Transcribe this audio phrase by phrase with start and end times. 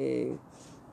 [0.00, 0.38] Hey,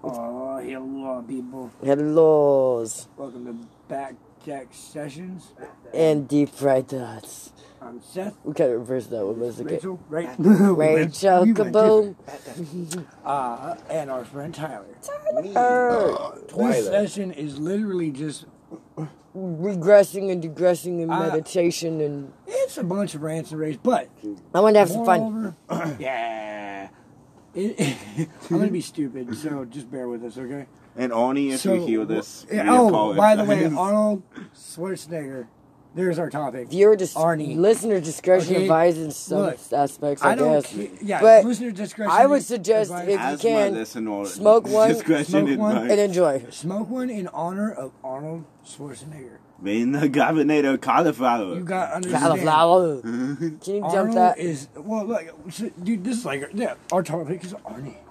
[0.03, 1.69] Oh, hello, people.
[1.85, 5.51] hellos Welcome to Backjack Sessions.
[5.93, 7.51] and deep fried thoughts.
[7.79, 8.33] I'm Seth.
[8.43, 9.39] We kind of reversed that one.
[9.39, 9.75] Let's okay.
[9.75, 10.29] Rachel, right?
[10.39, 12.15] Rachel We went Kaboom.
[13.23, 14.87] Uh, and our friend Tyler.
[15.55, 18.45] Er, This session is literally just,
[19.37, 24.09] regressing and degressing in Uh, meditation, and it's a bunch of rants and raves, but
[24.51, 25.55] I want to have some fun.
[25.99, 26.89] yeah.
[27.55, 27.97] It,
[28.43, 30.65] I'm going to be stupid, so just bear with us, okay?
[30.97, 32.45] And only if you hear this.
[32.51, 33.65] yeah, we oh, by the way.
[33.77, 34.23] Arnold
[34.55, 35.47] Schwarzenegger.
[35.93, 36.67] There's our topic.
[36.67, 37.55] Viewer dis- Arnie.
[37.55, 40.51] listener discretion Okay, advised in some look, aspects, I, I don't.
[40.61, 40.73] guess.
[40.73, 42.11] ca- Yeah, But listener discretion.
[42.11, 43.09] I would suggest advised.
[43.09, 44.93] if you As can, my listener, smoke one,
[45.23, 46.43] smoke one, and enjoy.
[46.49, 49.37] Smoke one in honor of Arnold Schwarzenegger.
[49.65, 51.55] Being the governor of cauliflower.
[51.55, 52.23] You got to understand.
[52.23, 53.01] Cauliflower.
[53.01, 54.37] Can you jump Arnold that?
[54.37, 56.03] is well, like, so- dude.
[56.03, 57.95] This is like yeah, our topic is Arnie.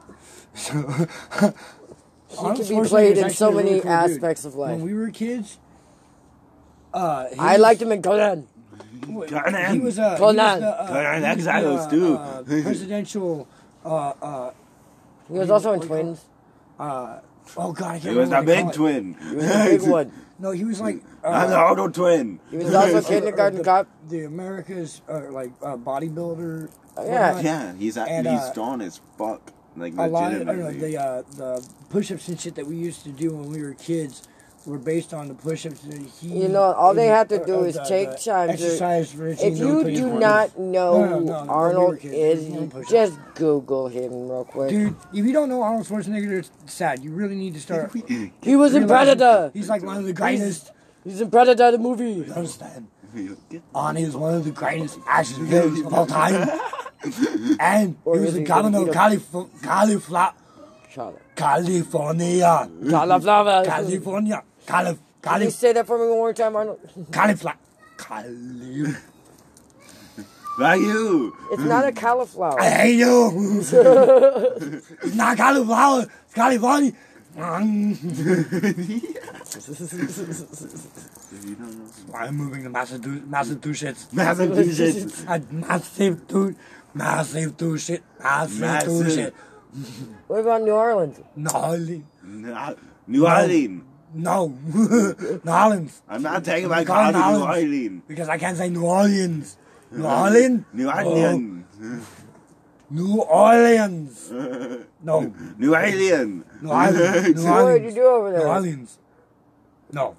[0.56, 4.10] So He Arnold can be played in so actually a really many cool dude.
[4.16, 4.70] aspects of life.
[4.76, 5.58] When we were kids,
[6.92, 8.48] uh, he I was- liked him in Conan.
[9.06, 9.82] He was uh, he Conan.
[9.84, 10.16] was the, uh,
[10.88, 12.14] Conan was the, Exiles, uh, too.
[12.16, 13.48] uh, presidential.
[13.84, 13.88] Uh,
[14.20, 14.50] uh,
[15.28, 16.24] He was also in Twins.
[16.80, 17.18] uh,
[17.56, 19.14] oh god, I can't He was remember the big twin.
[19.28, 20.12] He was the big one.
[20.38, 21.02] No, he was like.
[21.24, 22.40] I'm the Uh, auto twin.
[22.50, 23.86] He was also uh, kindergarten the, cop.
[24.08, 26.70] The America's uh, like uh, bodybuilder.
[26.98, 27.26] yeah.
[27.34, 27.44] whatnot.
[27.44, 29.52] Yeah, he's And, actually uh, strong as fuck.
[29.76, 30.90] Like a lot of I don't know, legitimately.
[30.92, 34.22] the uh, the push-ups and shit that we used to do when we were kids
[34.66, 36.40] were based on the push-ups that he.
[36.42, 39.14] You know, all they have to uh, do uh, is the- take time to- Exercise
[39.14, 42.88] routine If you do for not know No, no, who no, when Arnold were is,
[42.90, 44.70] just Google him real quick.
[44.70, 47.02] dude, if you don't know Arnold Schwarzenegger, it's sad.
[47.04, 47.92] You really need to start.
[48.42, 49.50] he was in Predator.
[49.54, 50.72] He's like one of the greatest.
[51.04, 52.12] He's in Predator the movie.
[52.26, 52.88] You understand?
[53.74, 56.48] Arnie is one of the greatest action films of all time.
[57.60, 60.06] And Or he was is the he governor of gonna Calif- Calif-
[60.90, 61.20] Charlotte.
[61.36, 62.68] California.
[62.82, 64.42] California.
[64.66, 66.80] Calif- Can you say that for me one more time, Arnold?
[67.12, 67.56] Cauliflower.
[67.98, 69.02] Calif-
[70.58, 71.36] By you.
[71.52, 72.60] It's not a cauliflower.
[72.60, 73.60] I hate you.
[73.60, 76.02] it's not a cauliflower.
[76.24, 76.92] It's California.
[77.36, 77.88] I'm
[82.36, 83.26] moving to Massachusetts.
[83.26, 84.12] Massachusetts.
[84.12, 85.24] Massachusetts.
[85.26, 86.54] A massive dude.
[86.94, 88.02] Massive dude shit.
[88.22, 89.12] Massive dude Massive.
[89.12, 89.34] shit.
[90.28, 91.18] What about New Orleans?
[91.34, 91.76] No.
[93.08, 93.82] New Orleans.
[94.14, 94.48] No.
[94.74, 96.02] New Orleans.
[96.08, 97.46] I'm not taking my Call car to New Orleans.
[97.46, 98.02] Orleans.
[98.06, 99.56] Because I can't say New Orleans.
[99.90, 100.64] New Orleans?
[100.72, 101.66] New Orleans.
[102.90, 104.30] New Orleans.
[105.02, 105.32] No.
[105.58, 106.44] New Orleans.
[106.62, 107.44] New Orleans.
[107.44, 108.40] New What would you do over there?
[108.40, 108.46] New?
[108.46, 108.98] Orleans.
[109.92, 110.16] No.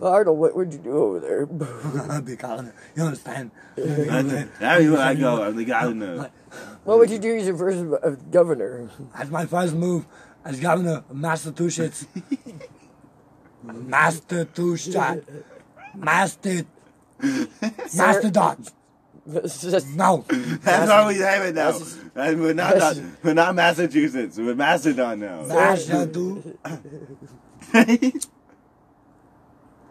[0.00, 1.46] Arnold, what would you do over there?
[2.20, 2.72] Big Colin.
[2.96, 3.50] You understand?
[3.76, 5.42] That's where I go.
[5.42, 6.30] I'm the governor.
[6.84, 8.90] What would you do as your first uh, governor?
[9.16, 10.04] That's my first move
[10.44, 12.06] as governor of Massachusetts.
[13.64, 14.96] Massachusetts.
[15.94, 16.64] Master.
[17.22, 17.46] Master
[17.96, 18.64] Mastodon.
[19.26, 20.22] No.
[20.28, 21.72] That's all we have it now.
[22.14, 24.36] And we're not, not we're not Massachusetts.
[24.36, 25.44] We're Mastodon now.
[25.46, 26.58] Massachusetts.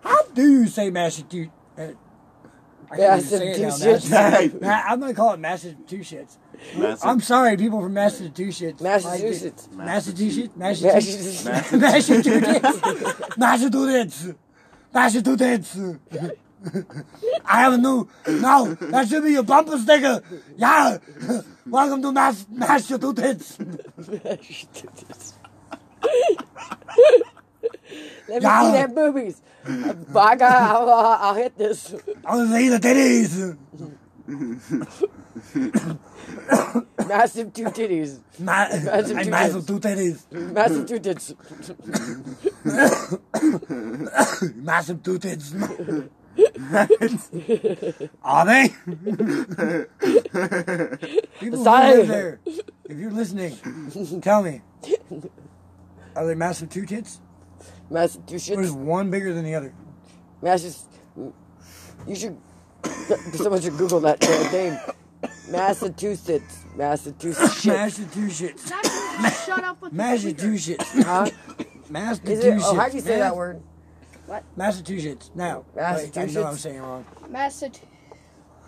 [0.04, 1.52] How do you say Massachusetts?
[1.76, 1.94] I
[2.96, 4.10] can't even say it now, Massachusetts.
[4.12, 4.62] Massachusetts.
[4.62, 6.38] Ma- I'm gonna call it Massachusetts.
[7.04, 8.82] I'm sorry, people from Massachusetts.
[8.82, 9.68] Massachusetts.
[9.74, 10.56] Like, Massachusetts.
[10.56, 11.46] Massachusetts.
[11.74, 13.38] Massachusetts.
[13.38, 14.34] Massachusetts.
[14.94, 15.78] Massachusetts.
[17.46, 18.08] I have a new.
[18.28, 20.22] No, that should be your bumper sticker.
[20.56, 20.98] Yeah.
[21.66, 23.58] Welcome to Mass Massachusetts.
[23.98, 25.34] Massachusetts.
[28.28, 28.66] Let me yeah.
[28.66, 29.42] see that boobies.
[29.66, 31.94] Bugger, I'll, I'll hit this.
[32.26, 33.58] I'll see the titties.
[37.08, 38.20] Massive two titties.
[38.40, 40.32] Ma- Massive two massive two titties.
[40.32, 41.34] Massive two tits.
[44.56, 45.54] Massive two tits.
[48.24, 48.70] Are they?
[51.40, 51.98] People who Sorry.
[51.98, 53.56] live there, if you're listening,
[54.22, 54.62] tell me.
[56.16, 57.20] Are they massive two tits?
[57.90, 58.04] Or
[58.62, 59.74] is one bigger than the other?
[60.42, 60.88] Massachusetts.
[62.08, 62.38] You should.
[63.36, 64.78] Someone should Google that damn name.
[65.50, 66.64] Massachusetts.
[66.76, 67.54] Massachusetts.
[67.62, 67.74] Shit.
[67.74, 68.70] Massachusetts.
[68.70, 71.04] Zach, shut up with the Massachusetts.
[71.04, 71.30] Huh?
[71.90, 72.46] Massachusetts.
[72.46, 72.62] Is it?
[72.66, 73.62] Oh, how do you say that word?
[74.26, 74.44] What?
[74.56, 75.32] Massachusetts.
[75.36, 76.04] Now, wait, I know I'm
[76.56, 76.62] Massachusetts?
[76.62, 77.06] saying it wrong.
[77.30, 77.82] squeaker.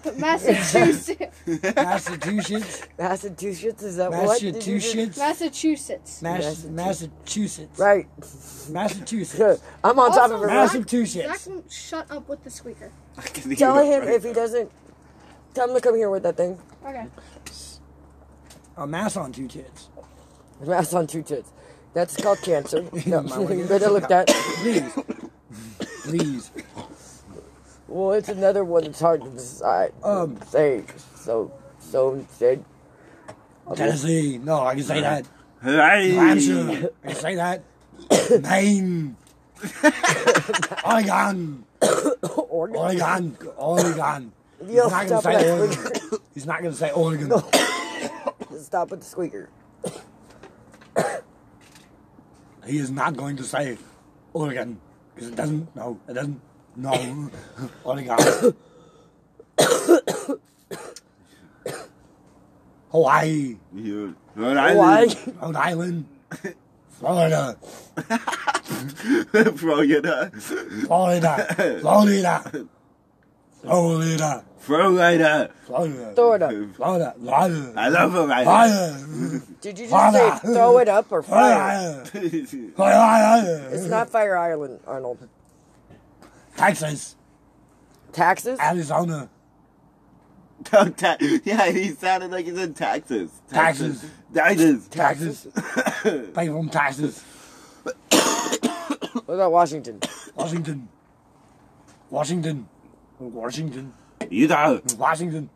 [0.17, 1.09] Massachusetts.
[1.47, 1.75] Massachusetts.
[1.75, 2.87] Massachusetts.
[2.99, 3.83] Massachusetts.
[3.83, 4.39] Is that what?
[4.39, 6.21] Did you just- Massachusetts.
[6.21, 6.21] Massachusetts.
[6.21, 7.79] Mass- Massachusetts.
[7.79, 8.07] Right.
[8.69, 9.63] Massachusetts.
[9.83, 10.45] I'm on top Also, of it.
[10.45, 10.69] Zach- right?
[10.69, 11.47] Zach Massachusetts.
[11.47, 12.91] won't shut up with the squeaker.
[13.57, 14.69] Tell him if he doesn't.
[15.55, 16.59] Tell him to come here with that thing.
[16.85, 17.07] Okay.
[18.75, 19.87] A mass on two tits.
[20.59, 21.53] Mass on two tits.
[21.93, 22.83] That's called cancer.
[23.05, 24.27] No, you better look that.
[24.27, 24.91] Please.
[26.03, 26.51] Please.
[27.87, 29.93] Well, it's another one that's hard to decide.
[30.03, 30.37] Um.
[30.47, 30.83] say
[31.15, 31.53] so.
[31.79, 32.65] So instead,
[33.75, 34.37] Tennessee.
[34.39, 35.25] No, I can say that.
[35.63, 36.09] Hey.
[36.09, 36.89] New Hampshire.
[37.01, 37.63] I can say that.
[38.41, 39.15] Maine.
[40.85, 41.63] Oregon.
[42.49, 42.77] Oregon.
[42.81, 43.37] Oregon.
[43.55, 44.33] Oregon.
[44.61, 45.77] You He's don't gonna say Oregon.
[45.79, 46.19] Oregon.
[46.33, 47.31] He's not gonna say Oregon.
[48.59, 49.49] Stop with the squeaker.
[52.65, 53.77] He is not going to say
[54.33, 54.79] Oregon
[55.13, 55.75] because it doesn't.
[55.75, 56.41] No, it doesn't.
[56.75, 57.29] No,
[57.83, 58.17] Oregon.
[62.91, 64.15] Hawaii, You.
[64.35, 64.71] Rhode Why?
[65.01, 65.37] Island.
[65.41, 66.05] Rhode Island,
[66.89, 67.57] Florida,
[69.55, 70.31] Florida.
[70.31, 72.67] Florida, Florida,
[73.65, 75.51] Florida, Florida.
[75.65, 76.51] Florida, Throw it up.
[76.75, 78.43] Florida, Florida, I love Florida.
[78.43, 80.39] Florida, Did you just Florida.
[80.43, 82.05] say throw it up or fire?
[82.05, 85.27] Florida, Florida, It's not Fire Island, Arnold.
[86.57, 87.15] Texas,
[88.13, 88.59] Taxes?
[88.59, 89.29] Arizona,
[90.63, 93.29] Don't ta- yeah, he sounded like he's in Texas.
[93.49, 94.05] Taxes.
[94.33, 94.87] Taxes.
[94.87, 95.47] Texas,
[96.33, 97.23] pay from taxes.
[99.25, 99.99] What about Washington?
[100.35, 100.87] Washington.
[102.11, 102.67] Washington.
[103.19, 103.93] Washington.
[104.29, 104.79] Utah.
[104.97, 105.49] Washington.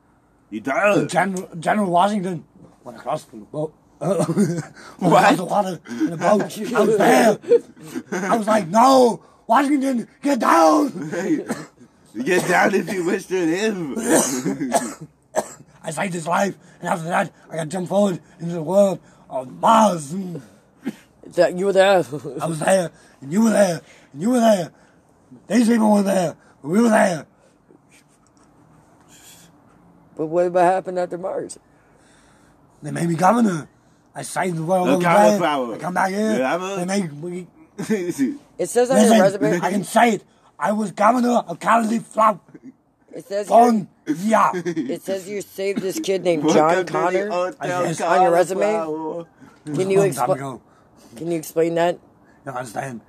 [0.49, 0.71] Utah.
[0.71, 2.43] Uh, General, General Washington
[2.83, 3.73] went across the boat.
[3.99, 4.17] went
[4.99, 5.23] What?
[5.23, 6.41] across the water in a boat.
[6.41, 7.37] I was there.
[8.29, 11.09] I was like, no, Washington, get down.
[12.23, 13.97] Get down if you wish to live.
[15.83, 19.51] I saved his life, and after that, I got jumped forward into the world of
[19.59, 20.15] Mars.
[21.35, 22.03] That you were there.
[22.41, 22.91] I was there,
[23.21, 23.81] and you were there,
[24.13, 24.71] and you were there.
[25.47, 27.25] These people were there, but we were there.
[30.19, 31.57] But what about happened after Mars?
[32.83, 33.69] They made me governor.
[34.13, 35.15] I saved the world The over there.
[35.15, 35.75] cauliflower.
[35.75, 36.39] I come back here.
[36.39, 37.47] Yeah, I'm a- they make me.
[38.59, 39.61] It says on your resume.
[39.61, 40.23] I can say it.
[40.59, 42.41] I was governor of Cali cauliflower.
[43.15, 44.51] It says here, On yeah.
[44.53, 47.31] it says you saved this kid named John Connor.
[47.61, 49.25] I On your resume?
[49.73, 50.61] Can you Long time expl- ago.
[51.15, 51.93] Can you explain that?
[51.95, 52.01] You
[52.47, 52.99] don't understand.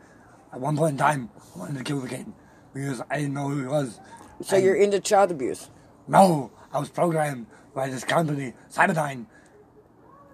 [0.53, 2.27] At one point in time, I wanted to kill the kid
[2.73, 3.99] because I didn't know who he was.
[4.43, 5.69] So And you're into child abuse,
[6.07, 9.27] No, I was programmed by this company, Cyberdyne.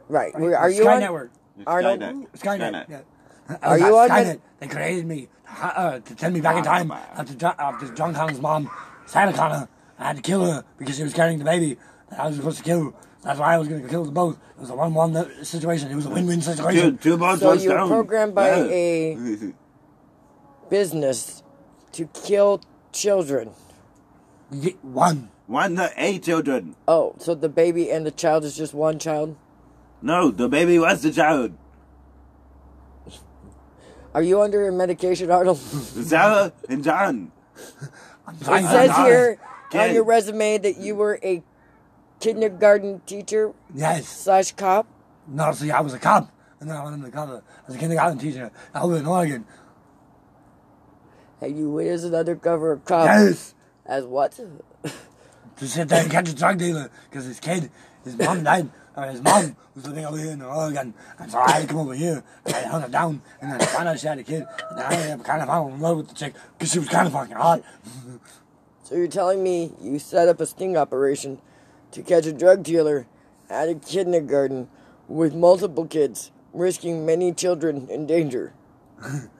[0.08, 0.34] right?
[0.34, 1.00] Are you Sky on?
[1.00, 1.30] Network?
[1.66, 2.00] Arnold?
[2.00, 2.28] Skynet.
[2.38, 2.60] Skynet.
[2.60, 2.86] Skynet.
[2.90, 3.00] Yeah.
[3.48, 4.24] Are I was you on Skynet?
[4.26, 7.54] Med- They created me uh, uh, to send me back in ah, time after, Jo-
[7.58, 8.70] after John Connor's mom,
[9.06, 9.68] Sarah Connor.
[9.98, 11.78] I had to kill her because she was carrying the baby
[12.10, 12.94] that I was supposed to kill.
[13.22, 14.36] That's why I was going to kill them both.
[14.56, 15.90] It was a one-one uh, situation.
[15.90, 16.98] It was a win-win Two, situation.
[16.98, 17.88] two birds, So one you were stone.
[17.88, 18.64] programmed by Yeah.
[18.70, 19.52] a
[20.70, 21.42] business
[21.92, 22.60] to kill
[22.92, 23.50] children.
[24.52, 25.30] Ye- One.
[25.46, 26.74] One, the eight children.
[26.88, 29.36] Oh, so the baby and the child is just one child?
[30.02, 31.52] No, the baby was the child.
[34.14, 35.58] Are you under medication, Arnold?
[35.58, 37.32] Sarah and John.
[38.28, 39.38] It says not- here
[39.74, 41.44] on your resume that you were a
[42.18, 44.08] kindergarten teacher Yes.
[44.08, 44.88] slash cop.
[45.28, 46.28] No, see, I was a cop,
[46.58, 49.44] and then I went undercover as a kindergarten teacher over in Oregon.
[51.40, 53.06] And you went as an undercover cop.
[53.06, 53.54] Yes.
[53.84, 54.40] As what?
[55.58, 57.70] To sit there and catch a drug dealer because his kid,
[58.04, 61.38] his mom died, or his mom was living over here in the Oregon, and so
[61.38, 63.98] I had to come over here and I her down, and then I found out
[63.98, 66.14] she had a kid, and I ended up kind of falling in love with the
[66.14, 67.62] chick because she was kind of fucking hot.
[68.82, 71.40] So you're telling me you set up a sting operation
[71.92, 73.06] to catch a drug dealer
[73.50, 74.68] at a kindergarten
[75.08, 78.52] with multiple kids, risking many children in danger.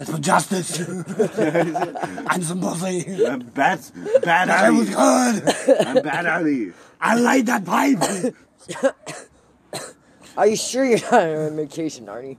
[0.00, 3.04] It's for justice and some pussy.
[3.54, 5.40] Bats, bad bad That was Ali.
[5.40, 5.86] good.
[5.86, 6.72] I'm bad Ali.
[7.00, 8.34] I laid that pipe.
[10.36, 12.36] Are you sure you're not on vacation, Arnie?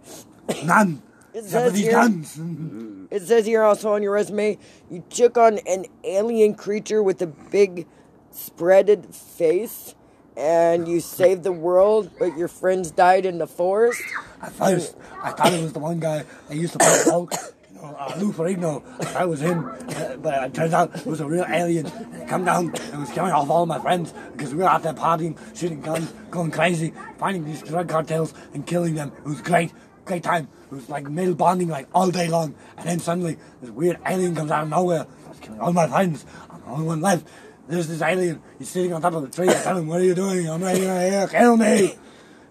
[0.66, 1.02] None.
[1.32, 2.40] It Except for says these here- guns.
[3.12, 4.58] It says here also on your resume,
[4.90, 7.88] you took on an alien creature with a big
[8.34, 9.94] spreaded face
[10.40, 14.02] and you saved the world, but your friends died in the forest.
[14.42, 17.34] At first, I thought it was the one guy that used to play Hulk.
[17.70, 18.82] You know, uh, Lou Ferrigno.
[19.02, 19.66] I thought it was him.
[19.66, 21.86] Uh, but it turns out it was a real alien.
[21.88, 24.94] He come down and was killing off all my friends because we were out there
[24.94, 29.12] partying, shooting guns, going crazy, finding these drug cartels and killing them.
[29.18, 29.74] It was great.
[30.06, 30.48] Great time.
[30.72, 32.56] It was like male bonding like all day long.
[32.78, 35.06] And then suddenly this weird alien comes out of nowhere.
[35.26, 36.26] I was killing all my friends.
[36.50, 37.28] I'm the only one left.
[37.70, 38.42] There's this alien.
[38.58, 39.48] He's sitting on top of the tree.
[39.48, 40.50] I tell him, what are you doing?
[40.50, 41.28] I'm right here.
[41.28, 41.94] Kill me.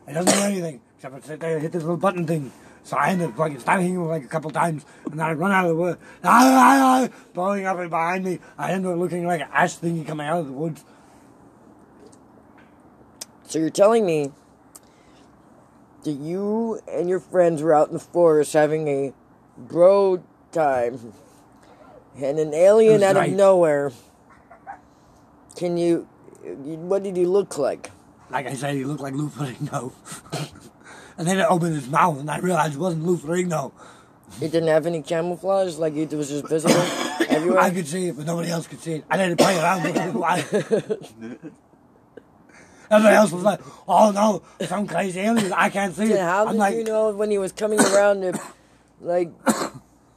[0.07, 2.53] He doesn't do anything except for sit there and hit this little button thing.
[2.85, 5.53] So I ended up fucking stabbing him like a couple times, and then I run
[5.53, 8.39] out of the wood, ah, blowing up and behind me.
[8.57, 10.85] I end up looking like an ash thingy coming out of the woods.
[13.43, 14.31] So you're telling me
[16.05, 19.13] that you and your friends were out in the forest having a
[19.57, 20.23] bro
[20.53, 21.13] time,
[22.17, 23.31] and an alien out right.
[23.31, 23.93] of nowhere.
[25.59, 26.07] Can you?
[26.45, 27.91] What did he look like?
[28.31, 29.93] Like I said, he looked like Lou Ferrigno.
[31.19, 33.73] and then it opened his mouth, and I realized it wasn't Lou Ferrigno.
[34.41, 36.77] It didn't have any camouflage, like it was just visible
[37.29, 37.59] everywhere.
[37.59, 39.05] I could see it, but nobody else could see it.
[39.11, 40.15] I didn't play around with it.
[40.15, 40.39] Why?
[42.91, 45.53] Everybody else was like, "Oh no, some crazy alien!
[45.53, 48.23] I can't see it." How I'm did like, you know when he was coming around
[48.23, 48.41] if
[49.01, 49.31] like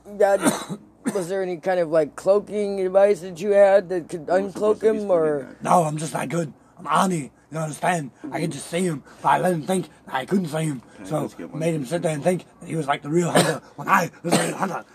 [0.05, 0.39] that
[1.13, 5.09] was there any kind of like cloaking device that you had that could uncloak him
[5.09, 6.53] or "No, I'm just not good.
[6.77, 7.31] I'm Ani.
[7.51, 8.11] You understand?
[8.31, 10.81] I could just see him, but I let him think that I couldn't see him,
[10.95, 11.59] Okay, so let's get one.
[11.59, 14.09] made him sit there and think that he was like the real hunter when I
[14.23, 14.85] was the real hunter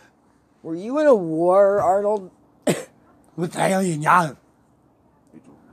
[0.66, 2.32] were you in a war, Arnold?
[3.36, 4.02] with the alien.
[4.02, 4.32] Yeah.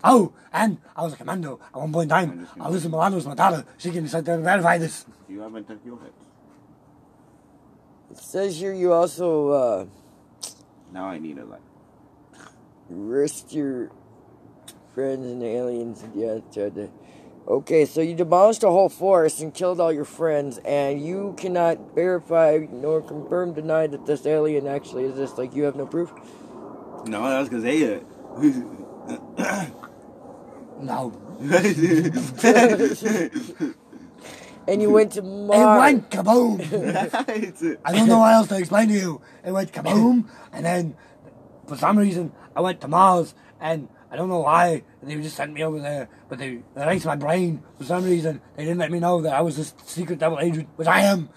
[0.04, 2.48] Oh, and I was a commando at one point in time.
[2.60, 3.66] I Alyssa Milano's my daughter.
[3.80, 5.06] She can sit there and verify this.
[5.28, 6.26] You haven't done your hits.
[8.12, 9.86] It says here you also uh
[10.94, 11.60] Now I need a like.
[12.88, 13.90] risked your
[14.94, 16.04] friends and aliens
[16.54, 16.90] to
[17.48, 21.94] Okay, so you demolished a whole forest and killed all your friends, and you cannot
[21.94, 25.38] verify nor confirm, deny that this alien actually exists.
[25.38, 26.14] Like you have no proof.
[27.06, 27.96] No, that's because they.
[27.96, 28.00] Uh,
[30.80, 31.12] no.
[34.68, 35.60] And you went to Mars.
[35.60, 35.80] It Mars.
[35.80, 37.80] went kaboom.
[37.86, 39.22] I don't know what else to explain to you.
[39.46, 40.96] It went kaboom, and then
[41.68, 45.54] for some reason I went to Mars, and I don't know why they just sent
[45.54, 46.08] me over there.
[46.30, 48.42] But they, they erased my brain for some reason.
[48.56, 51.30] They didn't let me know that I was this secret double agent, which I am.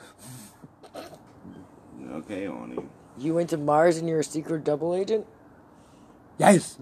[2.13, 2.79] okay, Oni.
[3.19, 5.27] You went to Mars and you're a secret double agent?
[6.39, 6.79] Yes,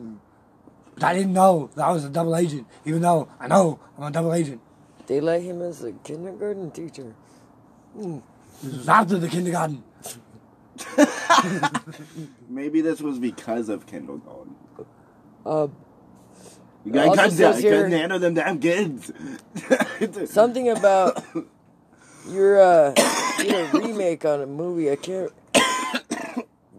[0.94, 4.04] but I didn't know that I was a double agent, even though I know I'm
[4.04, 4.60] a double agent.
[5.06, 7.14] They let him as a kindergarten teacher.
[8.62, 9.84] This was after the kindergarten.
[12.48, 14.56] Maybe this was because of kindergarten.
[15.46, 15.68] Uh,
[16.84, 19.12] You It guys also couldn't, couldn't handle them damn kids.
[20.26, 21.22] something about
[22.28, 22.94] your uh,
[23.38, 24.90] you did a remake on a movie.
[24.90, 25.32] I can't,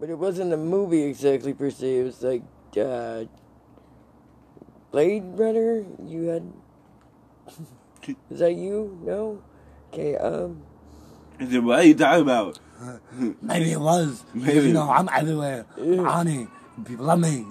[0.00, 1.98] but it wasn't a movie exactly per se.
[2.00, 2.42] It was like
[2.78, 3.24] uh,
[4.92, 5.84] Blade Runner.
[6.06, 6.52] You had.
[8.30, 8.98] Is that you?
[9.02, 9.42] No.
[9.92, 10.16] Okay.
[10.16, 10.62] Um.
[11.38, 12.58] I said, what are you talking about?
[13.42, 14.24] Maybe it was.
[14.34, 14.68] Maybe.
[14.68, 15.66] you know, I'm everywhere.
[15.78, 16.48] I'm Ani.
[16.84, 17.44] People love me.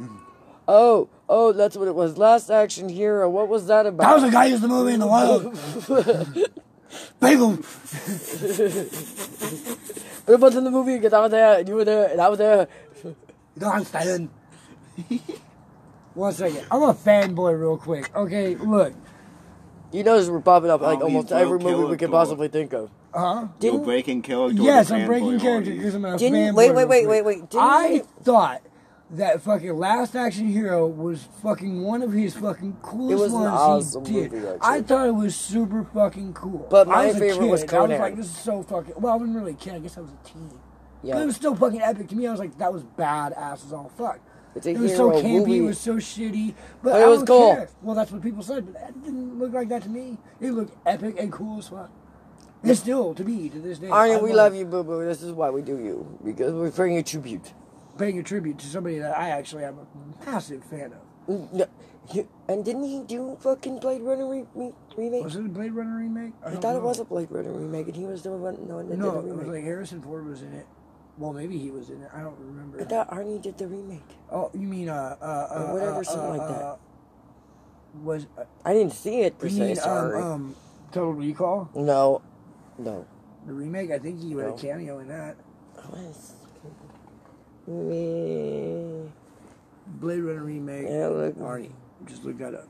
[0.67, 1.09] Oh.
[1.27, 2.17] Oh, that's what it was.
[2.17, 3.29] Last Action Hero.
[3.29, 4.07] What was that about?
[4.07, 6.51] That was a guy used the greatest movie in the world.
[7.19, 7.57] People,
[10.25, 12.29] But it wasn't the movie because I was there and you were there and I
[12.29, 12.67] was there.
[13.03, 13.15] you
[13.59, 14.29] don't understand.
[16.13, 16.65] One second.
[16.71, 18.15] I'm a fanboy real quick.
[18.15, 18.93] Okay, look.
[19.95, 22.07] You notice we're popping up like almost he's every movie we could character.
[22.09, 22.89] possibly think of.
[23.13, 23.39] Uh huh?
[23.39, 24.61] You're Didn't breaking character.
[24.61, 25.77] Yes, with I'm a breaking character Oni.
[25.79, 26.55] because I'm a Didn't- fanboy.
[26.55, 27.49] wait, wait, wait, wait, wait.
[27.49, 28.61] Didn't I you- thought
[29.11, 33.53] that fucking Last Action Hero was fucking one of his fucking coolest was an ones
[33.53, 34.31] awesome he did.
[34.33, 34.59] movie, actually.
[34.61, 36.67] I thought it was super fucking cool.
[36.69, 37.89] But I my was a favorite kid, was I Conan.
[37.91, 38.95] was like, this is so fucking.
[38.97, 39.75] Well, I wasn't really a kid.
[39.75, 40.49] I guess I was a teen.
[40.49, 41.25] But it Yeah.
[41.25, 42.27] was still fucking epic to me.
[42.27, 44.19] I was like, that was badass as all fuck.
[44.55, 45.23] It's a it was so campy.
[45.39, 45.57] movie.
[45.57, 46.53] It was so shitty.
[46.81, 47.53] But, But it I was cool.
[47.55, 47.69] care.
[47.81, 50.17] Well, that's what people said, but that didn't look like that to me.
[50.39, 51.91] It looked epic and cool as fuck.
[52.63, 53.89] It's still to me to this day.
[53.91, 55.05] I Arnie, we love you, boo boo.
[55.05, 56.17] This is why we do you.
[56.23, 57.53] Because we're paying a tribute.
[57.97, 61.27] Paying a tribute to somebody that I actually am a massive fan of.
[61.29, 61.65] Mm, no,
[62.13, 65.23] you- And didn't he do fucking Blade Runner re- re- remake?
[65.23, 66.33] Was it a Blade Runner remake?
[66.45, 68.97] I don't thought it was a Blade Runner remake, and he was the one, that
[68.97, 70.65] No, did it was like Harrison Ford was in it.
[71.17, 72.09] Well, maybe he was in it.
[72.13, 72.81] I don't remember.
[72.81, 74.03] I thought Arnie did the remake.
[74.31, 76.61] Oh, you mean uh uh, uh whatever, uh, something like uh, that.
[76.63, 76.75] uh,
[78.03, 79.59] Was uh, I didn't see it per you se.
[79.59, 80.21] mean um, Sorry.
[80.21, 80.55] um
[80.91, 82.21] Total Recall no,
[82.77, 83.05] no.
[83.45, 83.91] the remake?
[83.91, 84.53] I think he had No.
[84.55, 85.35] a cameo in that.
[85.89, 86.33] Was
[87.67, 89.09] Me.
[89.87, 90.87] Blade Runner remake.
[90.89, 91.35] Yeah, look.
[91.37, 91.71] Arnie,
[92.05, 92.67] just look that up.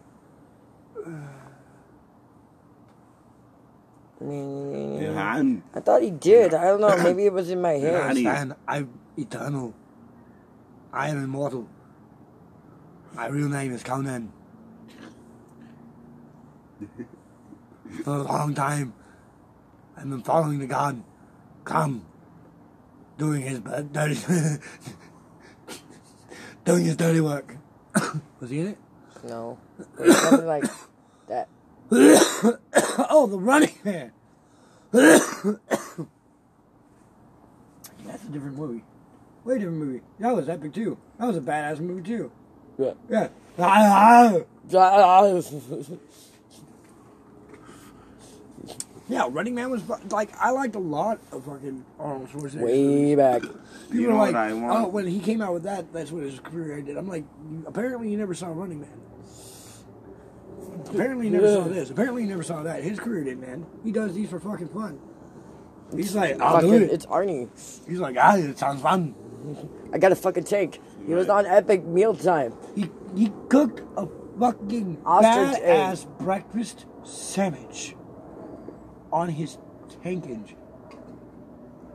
[4.21, 5.43] Yeah,
[5.73, 6.53] I thought he did.
[6.53, 6.95] I don't know.
[7.03, 8.15] Maybe it was in my head.
[8.15, 8.55] Arnie.
[8.67, 9.73] I'm eternal.
[10.93, 11.67] I am immortal.
[13.13, 14.31] My real name is Conan.
[18.03, 18.93] For a long time,
[19.97, 21.03] I've been following the god.
[21.63, 22.05] Come,
[23.17, 23.59] doing his
[23.91, 24.15] dirty,
[26.65, 27.57] doing his dirty work.
[28.39, 28.77] Was he in it?
[29.23, 29.57] No.
[29.99, 30.65] It was something like
[31.27, 31.47] that.
[31.91, 34.11] oh, the Running Man.
[34.91, 35.43] That's
[38.23, 38.83] a different movie.
[39.43, 40.01] Way different movie.
[40.19, 40.97] That was epic too.
[41.19, 42.31] That was a badass movie too.
[42.77, 42.93] Yeah.
[43.09, 43.27] Yeah.
[43.59, 44.41] Ah,
[44.73, 45.85] ah.
[49.07, 52.61] Yeah, Running Man was like I liked a lot of fucking Arnold Schwarzenegger.
[52.63, 53.43] Way back.
[53.43, 53.59] People
[53.93, 54.85] You are know like, what I want?
[54.85, 56.97] oh, when he came out with that, that's what his career ended.
[56.97, 57.23] I'm like,
[57.67, 58.89] apparently you never saw Running Man.
[60.87, 61.89] Apparently he never saw this.
[61.89, 62.83] Apparently he never saw that.
[62.83, 63.65] His career didn't end.
[63.83, 64.99] He does these for fucking fun.
[65.95, 66.91] He's like, I'll Fucking, do it.
[66.91, 67.47] it's Arnie.
[67.87, 69.13] He's like, ah, it sounds fun.
[69.93, 70.79] I got a fucking tank.
[71.05, 72.53] He was on Epic Mealtime.
[72.75, 74.07] He he cooked a
[74.39, 77.95] fucking Ostrich badass breakfast sandwich
[79.13, 79.57] on his
[80.03, 80.57] tank engine.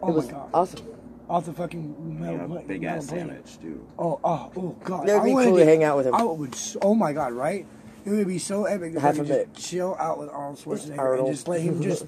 [0.01, 0.51] Oh it was my god!
[0.55, 0.87] awesome.
[1.29, 3.85] Off the fucking metal, Yeah, pla- big metal ass sandwich, dude.
[3.99, 5.09] Oh, oh, oh god!
[5.09, 6.15] It'd be cool to hang out with him.
[6.15, 6.57] I would.
[6.83, 7.33] Oh my god!
[7.33, 7.67] Right?
[8.11, 9.53] It would be so epic to Half it.
[9.55, 12.07] just chill out with Arnold Schwarzenegger and just let him just.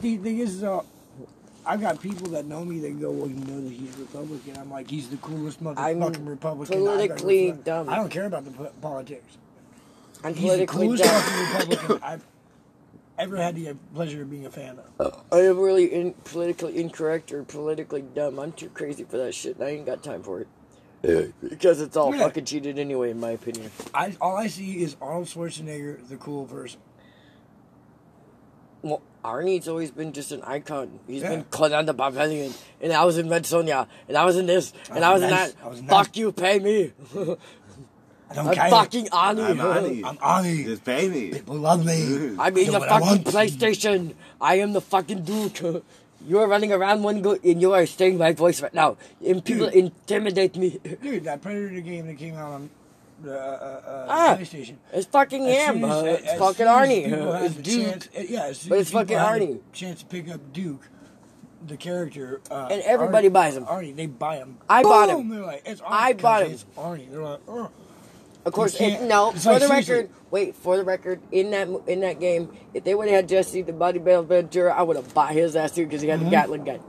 [0.00, 0.82] the thing is, uh,
[1.64, 2.78] I've got people that know me.
[2.78, 6.28] They go, "Well, you know that he's Republican." I'm like, "He's the coolest I'm motherfucking
[6.28, 7.88] Republican." I've ever politically met." dumb.
[7.88, 9.38] I don't care about the po- politics.
[10.24, 11.22] I'm He's the politically coolest dumb.
[11.22, 12.24] fucking Republican I've
[13.18, 15.24] ever had the pleasure of being a fan of.
[15.32, 18.38] I am really in, politically incorrect or politically dumb.
[18.38, 19.56] I'm too crazy for that shit.
[19.56, 20.48] and I ain't got time for it.
[21.02, 22.22] Because it's all Yeah.
[22.22, 23.70] fucking cheated anyway, in my opinion.
[23.92, 26.80] I all I see is Arnold Schwarzenegger, the cool person.
[28.82, 30.98] Well, Arnie's always been just an icon.
[31.06, 31.30] He's Yeah.
[31.30, 34.46] been called on the Barbarian, and I was in Red Sonja, and I was in
[34.46, 35.52] this, and I was in nice.
[35.52, 35.64] that.
[35.64, 35.90] I was nice.
[35.90, 36.92] Fuck you, pay me.
[38.30, 38.70] I don't I'm care.
[38.70, 39.50] fucking Arnie.
[39.50, 40.04] I'm Ani.
[40.04, 40.64] I'm Ani.
[40.64, 41.32] Just pay me.
[41.32, 42.34] People love me.
[42.38, 43.24] I'm in the fucking.
[43.24, 44.14] PlayStation.
[44.40, 45.84] I am the fucking Duke.
[46.26, 48.96] You are running around one go, and you are saying my voice right now.
[49.26, 49.74] And people Dude.
[49.74, 50.78] intimidate me.
[51.02, 52.70] Dude, that Predator game that came out on
[53.22, 54.36] the uh, uh, Ah.
[54.38, 54.76] PlayStation.
[54.92, 55.84] It's fucking As him.
[55.84, 57.12] as- uh, as it's fucking Arnie.
[57.12, 57.84] uh, It's Duke.
[57.84, 59.60] chance- uh, yeah, as But it's fucking people had the Arnie.
[59.72, 60.88] Chance to pick up Duke,
[61.66, 63.64] the character, uh, And everybody Arnie, buys him.
[63.66, 64.58] Arnie, they buy him.
[64.68, 65.20] I bought Boom!
[65.22, 65.28] him.
[65.30, 65.86] They're like, it's Arnie.
[65.90, 66.52] I bought him.
[66.52, 67.10] It's Arnie.
[67.10, 67.70] They're like, oh.
[68.44, 69.30] Of course, You it, no.
[69.30, 69.94] it's For like, the seriously.
[69.94, 70.54] record, wait.
[70.56, 73.72] For the record, in that in that game, if they would have had Jesse the
[73.72, 76.24] Body Bell Ventura, I would have bought his ass too because he had Mm-hmm.
[76.26, 76.80] the Gatling gun.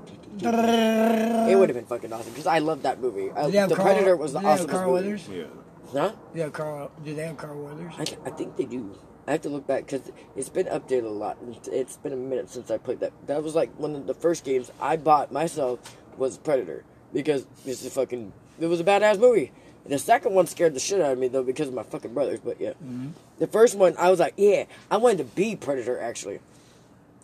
[1.49, 3.31] It would have been fucking awesome because I love that movie.
[3.31, 5.07] I, Did they have the Carl, Predator was the did they have awesomest Carl movie.
[5.11, 5.29] Weathers?
[5.29, 5.43] Yeah.
[5.91, 6.11] Huh?
[6.33, 6.91] Yeah, Carl.
[7.03, 7.93] Did they have Carl Weathers?
[7.99, 8.97] I, th- I think they do.
[9.27, 11.37] I have to look back because it's been updated a lot.
[11.41, 13.13] and It's been a minute since I played that.
[13.27, 17.85] That was like one of the first games I bought myself was Predator because this
[17.85, 18.33] is fucking.
[18.59, 19.51] It was a badass movie.
[19.85, 22.39] The second one scared the shit out of me though because of my fucking brothers.
[22.39, 22.73] But yeah,
[23.39, 26.39] the first one I was like, yeah, I wanted to be Predator actually.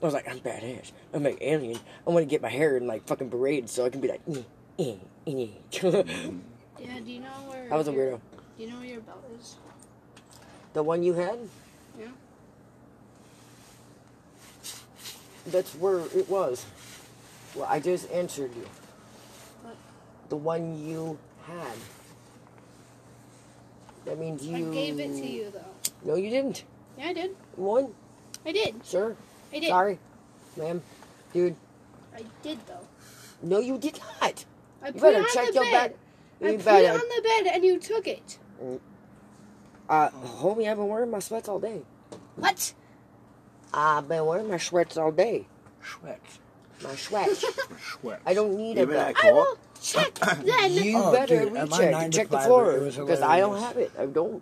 [0.01, 0.91] I was like, I'm badass.
[1.13, 1.79] I'm like alien.
[2.07, 4.25] I want to get my hair in like fucking berated so I can be like.
[4.25, 4.43] Mm,
[4.77, 6.39] mm, mm.
[6.79, 7.67] Yeah, do you know where?
[7.73, 8.21] I was a weirdo.
[8.57, 9.55] Do you know where your belt is?
[10.71, 11.37] The one you had?
[11.99, 12.07] Yeah.
[15.47, 16.65] That's where it was.
[17.53, 18.65] Well, I just answered you.
[19.63, 19.75] What?
[20.29, 21.75] The one you had.
[24.09, 24.55] That means you.
[24.55, 25.91] I gave it to you though.
[26.03, 26.63] No, you didn't.
[26.97, 27.35] Yeah, I did.
[27.55, 27.93] One,
[28.43, 28.83] I did.
[28.83, 29.15] sir.
[29.53, 29.69] I did.
[29.69, 29.99] Sorry,
[30.57, 30.81] ma'am,
[31.31, 31.55] dude.
[32.15, 32.87] I did though.
[33.43, 34.45] No, you did not.
[34.81, 35.71] I You put better it on check the your bed.
[35.71, 35.95] bed.
[36.41, 38.39] I You put it on the bed and you took it.
[39.87, 41.81] Uh, homie, I've been wearing my sweats all day.
[42.35, 42.73] What?
[43.73, 45.45] I've been wearing my sweats all day.
[45.83, 46.39] Sweats.
[46.83, 47.45] My sweats.
[47.81, 48.21] Sweats.
[48.25, 49.25] I don't need Give a me that belt.
[49.25, 50.71] I will check then.
[50.71, 53.39] You Oh, better dude, at my recheck and to check the five, floor because I
[53.39, 53.91] don't have it.
[53.99, 54.41] I don't.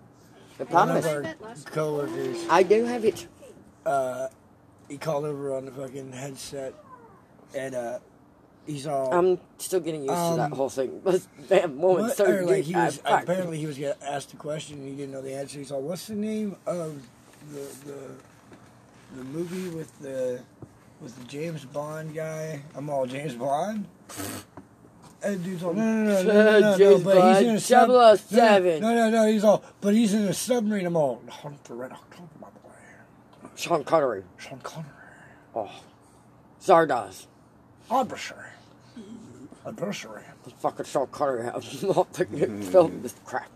[0.60, 1.06] I I promise.
[1.06, 3.28] did One of our coworkers, I do have it.
[3.86, 4.28] uh,
[4.90, 6.74] he called over on the fucking headset,
[7.54, 8.00] and uh,
[8.66, 9.14] he's all.
[9.14, 11.02] I'm still getting used to that Um, whole thing.
[11.04, 14.88] But that moment What, started like he was apparently he was asked a question and
[14.90, 15.60] he didn't know the answer.
[15.60, 17.02] He's all, "What's the name of
[17.54, 18.00] the the
[19.18, 20.42] the movie with the
[21.02, 23.86] with the James Bond guy?" I'm all James Bond.
[25.24, 27.90] And dude's all, no, no, no, no, no, no, no, but he's in a sub-
[27.90, 30.86] No, no, no, no, he's all, but he's in a submarine.
[30.86, 33.50] I'm all, Hunt for Red October, oh, my boy.
[33.56, 34.24] Sean Connery.
[34.38, 34.92] Sean Connery.
[35.56, 35.72] Oh.
[36.62, 37.26] Zardoz.
[37.90, 38.52] Adversary.
[39.66, 40.22] Adversary.
[40.60, 41.48] Fucking Sean Connery.
[41.54, 43.50] I'm not fucking filming this crap.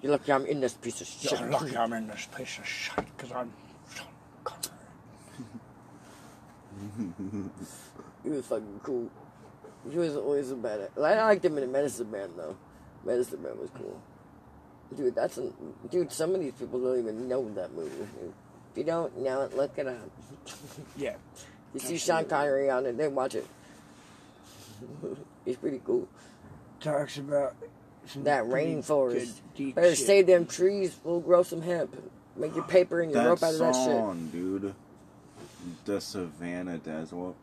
[0.00, 1.38] You're lucky I'm in this piece of shit.
[1.38, 3.52] You're lucky I'm in this piece of shit because I'm
[3.94, 4.06] Sean
[4.44, 4.72] Connery.
[8.24, 9.10] Was fucking cool.
[9.90, 10.88] He was always a badass.
[10.98, 12.56] I liked him in the Medicine Man though.
[13.04, 14.00] Medicine Man was cool.
[14.96, 15.50] Dude, that's a,
[15.90, 16.12] dude.
[16.12, 17.90] Some of these people don't even know that movie.
[18.72, 20.10] If you don't know it, look it up.
[20.96, 21.16] Yeah.
[21.74, 23.46] You see Sean Connery on it, then watch it.
[25.44, 26.08] He's pretty cool.
[26.80, 27.54] Talks about
[28.06, 29.40] some That rainforest.
[29.56, 30.06] good, Better shit.
[30.06, 30.96] save them trees.
[31.04, 31.94] We'll grow some hemp.
[32.36, 33.84] Make your paper and your That rope out of that shit.
[33.84, 34.74] song, dude.
[35.84, 37.34] The Savannah Desert.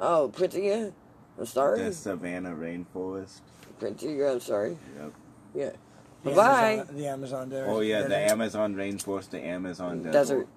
[0.00, 0.92] Oh, Prince Ea?
[1.38, 1.82] I'm sorry.
[1.82, 3.40] The Savannah Rainforest.
[3.78, 4.76] Prince Ea, I'm sorry.
[4.96, 5.12] Yep.
[5.54, 5.70] Yeah.
[6.22, 6.70] The Bye-bye.
[6.72, 7.68] Amazon, the Amazon desert.
[7.70, 8.16] Oh yeah, the.
[8.16, 10.12] Amazon rainforest, the Amazon desert.
[10.12, 10.48] Desert.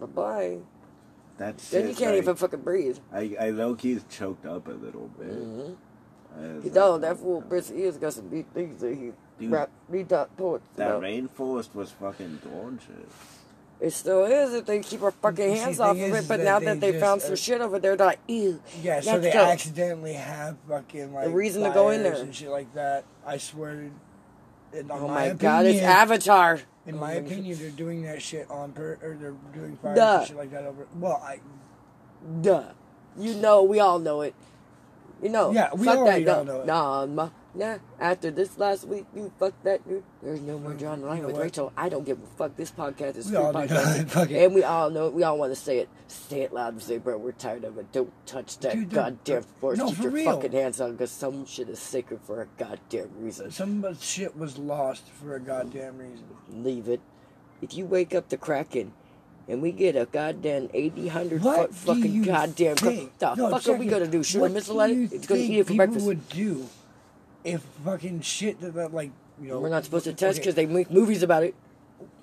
[0.00, 0.58] Bye bye.
[1.36, 2.98] That's Then you can't even fucking breathe.
[3.12, 5.28] I I low key's choked up a little bit.
[5.30, 5.72] Mm-hmm.
[6.34, 9.12] I was You like, know, that fool Britt Ears got some deep things that he
[9.38, 9.50] Dude.
[9.50, 11.02] rap, read that poets That about.
[11.02, 13.39] rainforest was fucking gorgeous.
[13.80, 16.28] It still is if they keep our fucking hands the off of it.
[16.28, 18.62] But that now that they just, found uh, some shit over there, they're like, ew.
[18.82, 19.42] Yeah, so they go.
[19.42, 22.14] accidentally have fucking like a reason to go in there.
[22.14, 23.04] and shit like that.
[23.26, 23.90] I swear.
[24.72, 26.60] In Oh my, my opinion, god, it's Avatar.
[26.86, 30.18] In my opinion, they're doing that shit on per, or they're doing fires Duh.
[30.18, 30.86] and shit like that over.
[30.94, 31.40] Well, I
[32.42, 32.64] Duh.
[33.18, 34.34] You know, we all know it.
[35.22, 35.52] You know.
[35.52, 36.28] Yeah, we fuck that.
[36.28, 36.66] all no, know it.
[36.66, 37.78] Nah, nah.
[37.98, 40.02] After this last week, you fuck that dude.
[40.22, 41.42] There's no more John Ryan know with what?
[41.44, 41.72] Rachel.
[41.76, 42.56] I don't give a fuck.
[42.56, 44.00] This podcast is We free all podcast.
[44.00, 44.10] it.
[44.10, 44.44] Fuck it.
[44.44, 45.12] And we all know it.
[45.14, 45.88] We all want to say it.
[46.08, 47.90] Say it loud and say, bro, we're tired of it.
[47.92, 49.78] Don't touch that Dude, goddamn force.
[49.78, 50.34] no, Keep for your real.
[50.36, 53.50] fucking hands on because some shit is sacred for a goddamn reason.
[53.50, 56.24] some shit was lost for a goddamn reason.
[56.52, 57.00] Leave it.
[57.62, 58.92] If you wake up the Kraken
[59.48, 62.76] and we get a goddamn 80, 100 foot fucking you goddamn.
[62.76, 63.18] Think?
[63.18, 64.22] the No, fuck are we gonna do?
[64.22, 65.12] Shoot a missile at it?
[65.12, 66.06] It's gonna eat it for breakfast.
[66.06, 66.66] would do
[67.44, 70.54] if fucking shit that, that like you know We're not supposed to touch okay, because
[70.54, 71.54] they make movies about it.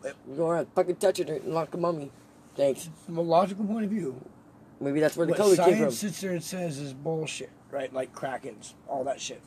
[0.04, 2.12] You go around fucking touching it and lock a mummy.
[2.56, 2.90] Thanks.
[3.06, 4.20] from a logical point of view,
[4.80, 5.76] Maybe that's where the COVID came from.
[5.76, 7.92] science sits there and says is bullshit, right?
[7.94, 9.42] Like krakens, all that shit,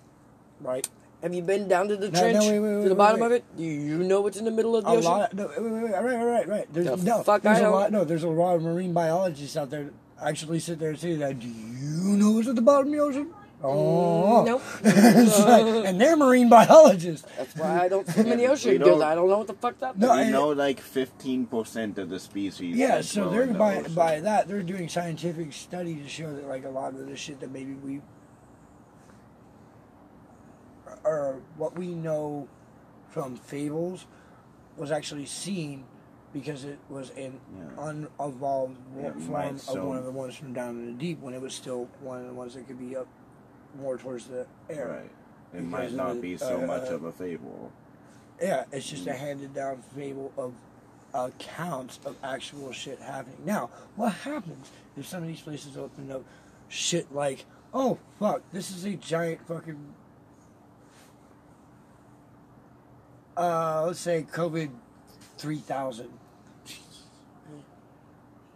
[0.61, 0.89] right?
[1.23, 3.31] Have you been down to the No, trench, no, wait, wait, to the bottom of
[3.31, 3.45] it?
[3.57, 5.05] Do you know what's in the middle of the a ocean?
[5.11, 5.35] lot.
[5.35, 6.73] No, wait, wait, wait, right, right, right.
[6.73, 7.93] There's The no, fuck there's I lot.
[7.93, 9.93] No, there's a lot of marine biologists out there that
[10.27, 11.39] actually sit there and say that.
[11.39, 13.35] Do you know what's at the bottom of the ocean?
[13.63, 14.63] Oh, mm, nope.
[15.47, 17.27] Like- and they're marine biologists.
[17.37, 19.83] That's why I don't swim in the ocean because I don't know what the fuck's
[19.83, 19.99] up.
[19.99, 22.77] No, we I- know like fifteen percent of the species.
[22.77, 23.95] Yeah, so they're in the by ocean.
[23.95, 27.41] by that they're doing scientific study to show that like a lot of the shit
[27.41, 28.01] that maybe we
[31.05, 32.49] or what we know
[33.09, 34.07] from fables
[34.77, 35.85] was actually seen
[36.33, 37.85] because it was an Yeah.
[37.85, 41.21] unevolved It form might of so- one of the ones from down in the deep
[41.21, 43.07] when it was still one of the ones that could be up
[43.79, 45.03] more towards the air.
[45.03, 45.61] Right.
[45.61, 47.73] It might not the, be so uh, much of a fable.
[48.41, 50.55] Yeah, it's just a handed down fable of
[51.13, 53.39] accounts of actual shit happening.
[53.45, 56.25] Now, what happens if some of these places open up
[56.69, 59.95] shit like, oh fuck, this is a giant fucking
[63.37, 64.71] uh let's say COVID
[65.39, 66.11] three thousand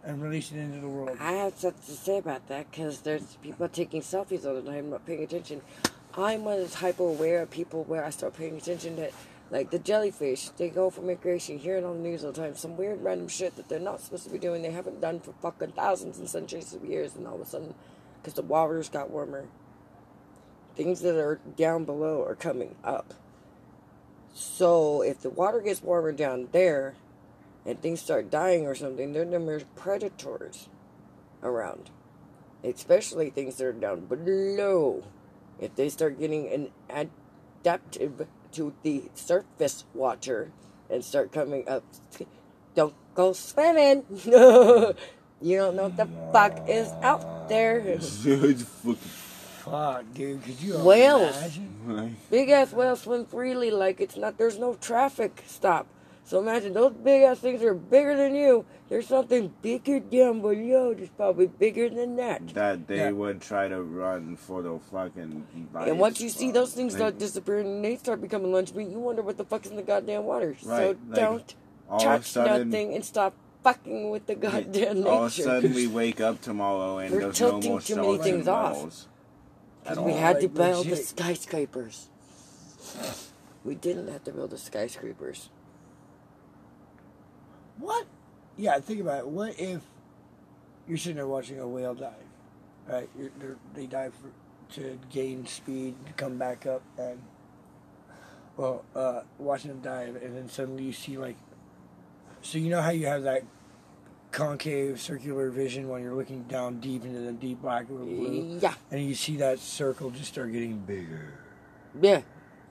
[0.05, 1.17] and release it into the world.
[1.19, 4.91] I have something to say about that because there's people taking selfies all the time,
[4.91, 5.61] not paying attention.
[6.15, 9.11] I'm one of the hyper aware of people where I start paying attention that,
[9.51, 12.55] like the jellyfish, they go for migration, hear it on the news all the time,
[12.55, 15.33] some weird random shit that they're not supposed to be doing, they haven't done for
[15.41, 17.73] fucking thousands and centuries of years, and all of a sudden,
[18.21, 19.45] because the waters got warmer,
[20.75, 23.13] things that are down below are coming up.
[24.33, 26.95] So if the water gets warmer down there,
[27.65, 30.69] and things start dying or something, there are more predators
[31.41, 31.89] around.
[32.63, 35.03] Especially things that are down below.
[35.59, 37.09] If they start getting an
[37.63, 40.51] adaptive to the surface water
[40.89, 41.83] and start coming up,
[42.75, 44.03] don't go swimming.
[44.25, 47.79] you don't know what the fuck is out there.
[47.85, 48.95] It's fucking-
[49.65, 51.35] Fuck, dude, could you Whales.
[51.37, 52.15] imagine?
[52.29, 54.37] Big ass whales swim freely like it's not.
[54.37, 55.87] There's no traffic stop.
[56.25, 58.65] So imagine those big ass things are bigger than you.
[58.89, 62.47] There's something bigger down below that's probably bigger than that.
[62.55, 63.11] that they Yeah.
[63.11, 65.45] would try to run for the fucking.
[65.75, 68.89] And once you see those things They- start disappearing and they start becoming lunch meat,
[68.89, 70.55] you wonder what the fuck's in the goddamn water.
[70.59, 71.55] so like, don't
[71.87, 73.33] all of a touch sudden- nothing and stop
[73.63, 75.09] fucking with the goddamn nature.
[75.09, 78.17] All of a sudden, we wake up tomorrow and We're there's no more too many
[78.17, 79.07] things off.
[79.83, 80.17] Because we all.
[80.17, 82.09] had to like, build the skyscrapers.
[83.63, 85.49] We didn't have to build the skyscrapers.
[87.79, 88.05] What?
[88.57, 89.27] Yeah, think about it.
[89.27, 89.81] What if
[90.87, 92.13] you're sitting there watching a whale dive,
[92.87, 93.09] right?
[93.17, 94.29] You're, they're, dive for,
[94.75, 97.19] to gain speed, to come back up, and
[98.57, 101.35] well, uh, watching them dive, and then suddenly you see like,
[102.41, 103.43] so you know how you have that
[104.31, 108.73] concave circular vision when you're looking down deep into the deep black or blue, Yeah,
[108.91, 111.33] and you see that circle just start getting bigger.
[111.99, 112.21] yeah.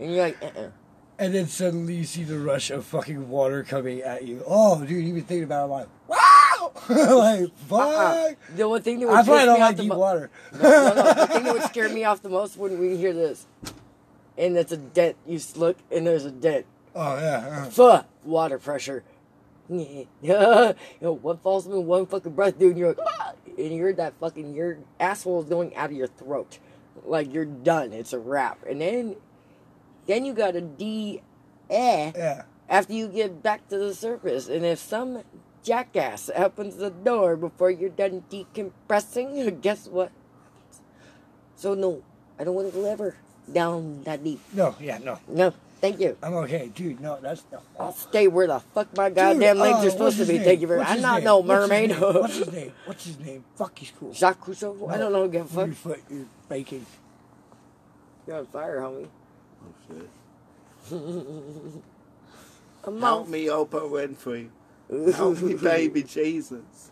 [0.01, 0.71] And you're like, uh-uh.
[1.19, 4.43] And then suddenly you see the rush of fucking water coming at you.
[4.47, 5.65] Oh, dude, you've been thinking about it.
[5.65, 6.73] I'm like, wow!
[6.89, 7.81] like, fuck!
[7.81, 8.35] Uh-uh.
[8.57, 10.31] The one thing that would I probably don't like deep mo- water.
[10.55, 11.15] No, no, no.
[11.15, 13.47] The thing that would scare me off the most when we hear this,
[14.37, 15.17] and it's a dent.
[15.25, 16.67] You look, and there's a dent.
[16.97, 17.65] Oh, yeah.
[17.67, 19.05] Fuh, water pressure.
[19.69, 23.93] you know, one falls in one fucking breath, dude, and you're like, "Ah!" and you're
[23.93, 26.59] that fucking, your asshole is going out of your throat.
[27.05, 27.93] Like, you're done.
[27.93, 28.65] It's a wrap.
[28.67, 29.17] And then
[30.07, 31.23] Then you got a D
[31.71, 32.43] eh Yeah.
[32.69, 34.49] after you get back to the surface.
[34.49, 35.23] And if some
[35.63, 40.11] jackass opens the door before you're done decompressing, guess what?
[41.57, 42.03] So no,
[42.39, 43.17] I don't want to go ever
[43.51, 44.41] down that deep.
[44.53, 45.19] No, yeah, no.
[45.29, 46.17] No, thank you.
[46.23, 47.01] I'm okay, dude.
[47.01, 47.61] No, that's no.
[47.79, 50.35] I'll stay where the fuck my goddamn Dude, legs uh, are supposed to be.
[50.37, 50.45] name?
[50.45, 50.89] Thank you very much.
[50.89, 51.25] I'm not name?
[51.25, 51.91] no mermaid.
[51.99, 52.73] What's his name?
[52.85, 53.45] What's his name?
[53.57, 54.13] Fuck, he's cool.
[54.13, 54.91] Jacques Cousteau?
[54.91, 55.29] I don't know.
[55.29, 55.67] Give a fuck.
[55.67, 56.85] Your foot, you're baking.
[58.27, 59.09] You're on fire, homie.
[59.65, 60.11] Oh, shit.
[62.87, 63.29] I'm Help out.
[63.31, 64.49] me, Oprah Winfrey.
[65.15, 66.91] Help me, baby Jesus.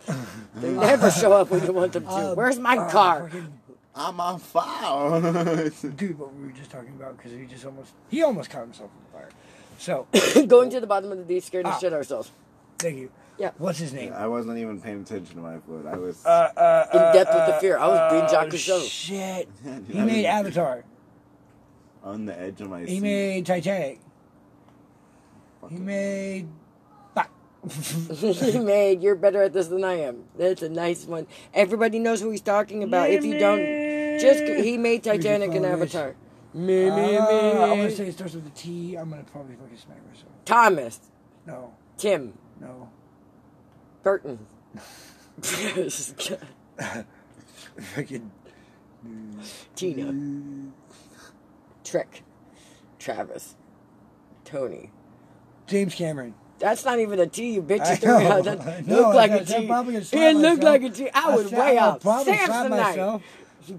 [0.57, 2.11] They never show up when you want them to.
[2.11, 3.29] Um, Where's my uh, car?
[3.29, 3.59] fucking-
[3.95, 5.21] I'm on fire.
[5.97, 8.91] dude, what we were just talking about because he just almost he almost caught himself
[8.91, 9.29] on fire.
[9.77, 10.07] So,
[10.47, 11.79] Going to the bottom of the deep, scared to Ah.
[11.79, 12.31] shit ourselves.
[12.79, 13.11] thank you.
[13.39, 13.51] Yeah.
[13.59, 14.15] What's his name?
[14.15, 15.85] I wasn't even paying attention to my foot.
[15.87, 16.25] I was.
[16.25, 17.79] Uh, uh, In uh, depth with the uh, fear.
[17.79, 18.89] I was being uh, Jacques Cousteau.
[18.89, 19.49] Shit.
[19.89, 20.85] He I made was Avatar.
[22.03, 23.01] On the edge of my He seat.
[23.01, 23.99] made Titanic.
[23.99, 26.49] He Fucking- made.
[27.15, 27.31] Fuck.
[28.19, 29.03] he made.
[29.03, 30.25] You're better at this than I am.
[30.37, 31.27] That's a nice one.
[31.55, 33.11] Everybody knows who he's talking about.
[33.11, 36.15] If you don't, just he made Titanic and follow Avatar.
[36.55, 37.88] Me, Uh, me, I want me.
[37.88, 38.97] to say it starts with a T.
[38.97, 40.29] I'm gonna probably fucking smack myself.
[40.45, 41.01] Thomas,
[41.47, 42.91] No, Tim, no.
[44.03, 44.38] Burton.
[47.95, 48.31] Fucking.
[49.75, 50.12] Tina,
[51.85, 52.23] Trick,
[52.99, 53.55] Travis,
[54.45, 54.90] Tony.
[55.66, 56.35] James Cameron.
[56.59, 57.81] That's not even a T, you bitch.
[57.81, 58.45] I You threw me know, out.
[58.45, 61.11] That I looked like a that's- probably gonna It looked like a T.
[61.12, 62.01] I was I way I'll off.
[62.03, 63.23] probably slap Samsonite.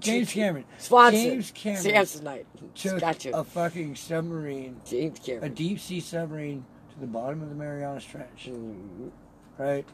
[0.00, 0.64] James Cameron.
[0.78, 1.20] Swanson.
[1.22, 2.44] James Cameron Samsonite.
[2.74, 3.36] took Gotcha.
[3.36, 5.44] a fucking submarine, James Cameron.
[5.52, 6.64] a deep sea submarine,
[6.94, 8.48] to the bottom of the Marianas Trench.
[8.48, 9.10] Mm,
[9.58, 9.86] Right?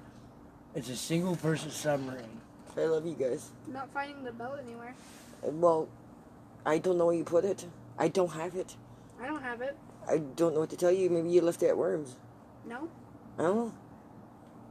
[0.74, 2.40] It's a single person submarine.
[2.76, 3.50] I love you guys.
[3.66, 4.94] Not finding the boat anywhere.
[5.42, 5.88] Well,
[6.64, 7.66] I don't know where you put it.
[8.00, 8.76] I don't have it.
[9.20, 9.76] I don't have it.
[10.08, 11.10] I don't know what to tell you.
[11.10, 12.16] Maybe you left it at Worms.
[12.66, 12.88] No.
[13.38, 13.74] I don't know.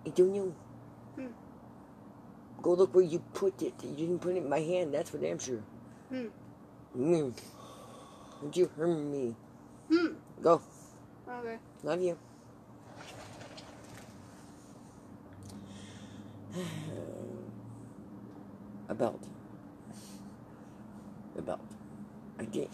[0.04, 0.56] I don't know.
[1.16, 1.28] Hmm.
[2.64, 3.76] Go look where you put it.
[3.84, 4.96] You didn't put it in my hand.
[4.96, 5.62] That's for damn sure.
[6.10, 6.26] Hmm.
[6.98, 7.34] Mm.
[8.42, 9.36] Would you hurt me?
[9.92, 10.14] Hmm.
[10.42, 10.60] Go.
[11.30, 11.58] Okay.
[11.84, 12.18] Love you.
[18.90, 19.24] A belt.
[21.38, 21.62] A belt.
[22.40, 22.72] I get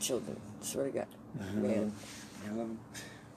[0.00, 0.36] children.
[0.60, 1.06] Swear to God.
[1.38, 1.62] Mm-hmm.
[1.62, 1.92] Man.
[2.44, 2.78] I love him.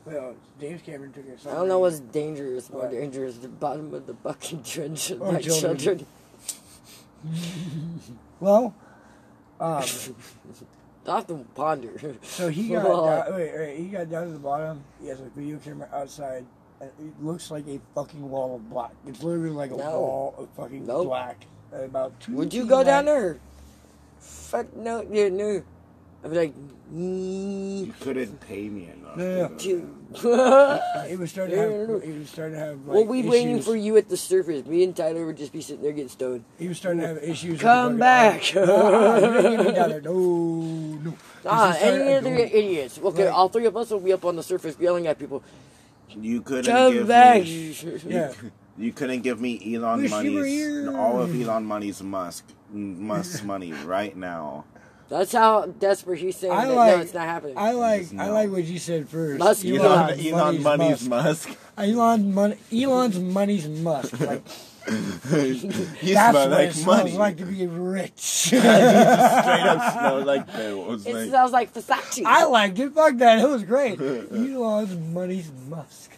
[0.05, 2.69] Well, James Cameron took a I don't know what's dangerous.
[2.69, 2.91] More What?
[2.91, 5.77] dangerous, the bottom of the bucket trench of Or my children.
[5.77, 6.05] children.
[8.41, 8.73] Well,
[9.61, 9.83] um,
[11.05, 12.17] to ponder.
[12.21, 13.05] so he got Oh.
[13.05, 14.83] down, wait, wait, he got down to the bottom.
[15.01, 16.45] He has a video camera outside.
[16.81, 18.91] And it looks like a fucking wall of black.
[19.07, 19.91] It's literally like a No.
[20.01, 21.05] wall of fucking Nope.
[21.07, 21.45] black.
[21.71, 22.35] About two.
[22.35, 23.13] Would you feet go down wide.
[23.13, 23.37] there?
[24.19, 25.63] Fuck no, yeah, no.
[26.23, 26.53] I'd be like,
[26.93, 29.17] mm, You couldn't pay me enough.
[29.17, 29.47] No, no, no.
[29.49, 30.21] to go dude.
[30.23, 31.05] there.
[31.09, 32.03] He was starting to have.
[32.07, 32.77] He was starting to have.
[32.85, 34.65] Like, We'll waiting for you at the surface.
[34.65, 36.45] Me and Tyler would just be sitting there getting stoned.
[36.57, 37.59] He was starting to have issues.
[37.59, 38.55] Come back.
[38.55, 38.65] arm.
[38.67, 40.01] No, you didn't get me down there.
[40.01, 40.13] No,
[41.03, 41.13] no.
[41.45, 42.37] Ah, any other no.
[42.39, 42.97] idiots.
[43.03, 43.33] Okay, Right.
[43.33, 45.43] all three of us will be up on the surface yelling at people.
[46.07, 47.43] You couldn't Come give back.
[47.43, 47.75] me.
[48.07, 48.31] Yeah.
[48.77, 54.15] You couldn't give me Elon Wish money's all of Elon money's Musk Musk's money right
[54.15, 54.63] now.
[55.09, 57.57] That's how desperate he's saying I that like- no, it's not happening.
[57.57, 59.37] I like I like what you said first.
[59.39, 61.49] Musk Elon, Elon Elon money's Musk.
[61.77, 62.57] Elon money.
[62.73, 64.19] Elon's money's Musk.
[64.19, 64.41] Like
[64.87, 64.93] you
[66.13, 67.17] that's smell what it smells money.
[67.17, 68.11] like to be rich.
[68.17, 71.05] Straight up smell like pills.
[71.05, 72.23] it Like, smells like Versace.
[72.25, 72.91] I liked it.
[72.93, 73.39] Fuck that.
[73.39, 73.99] It was great.
[74.01, 76.11] Elon's money's Musk.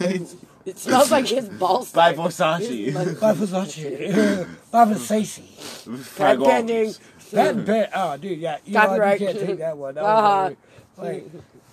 [0.00, 1.92] it smells like his balls.
[1.92, 2.92] By Versace.
[3.20, 4.48] By Versace.
[4.70, 6.16] By Versace.
[6.18, 6.94] Patent pending.
[7.36, 7.90] That bet.
[7.94, 8.38] Oh, dude.
[8.38, 8.58] Yeah.
[8.68, 9.20] Elon, Copyright.
[9.20, 9.94] you can't take that one.
[9.94, 10.50] That Uh-huh.
[10.98, 11.26] like,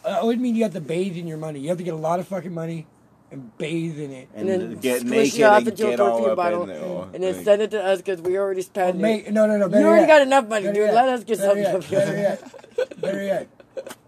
[0.05, 1.59] uh, it would mean you have to bathe in your money.
[1.59, 2.85] You have to get a lot of fucking money
[3.31, 4.29] and bathe in it.
[4.35, 6.35] and, And then get squish naked it off and into a get all perfume up
[6.37, 7.03] bottle, in there.
[7.13, 9.01] and then Like, send it to us because we already spent it.
[9.01, 9.67] make, no, no, no.
[9.77, 10.07] You already yet.
[10.07, 10.85] got enough money, Better dude.
[10.85, 10.93] yet.
[10.95, 11.91] Let us get Better something.
[11.91, 12.05] yet.
[12.05, 12.99] Better yet.
[13.01, 13.47] Better yet.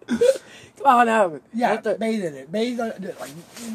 [0.08, 1.40] Come on now.
[1.54, 2.52] Yeah, What the- bathe in it.
[2.52, 3.20] Bathe on it.
[3.20, 3.32] Like,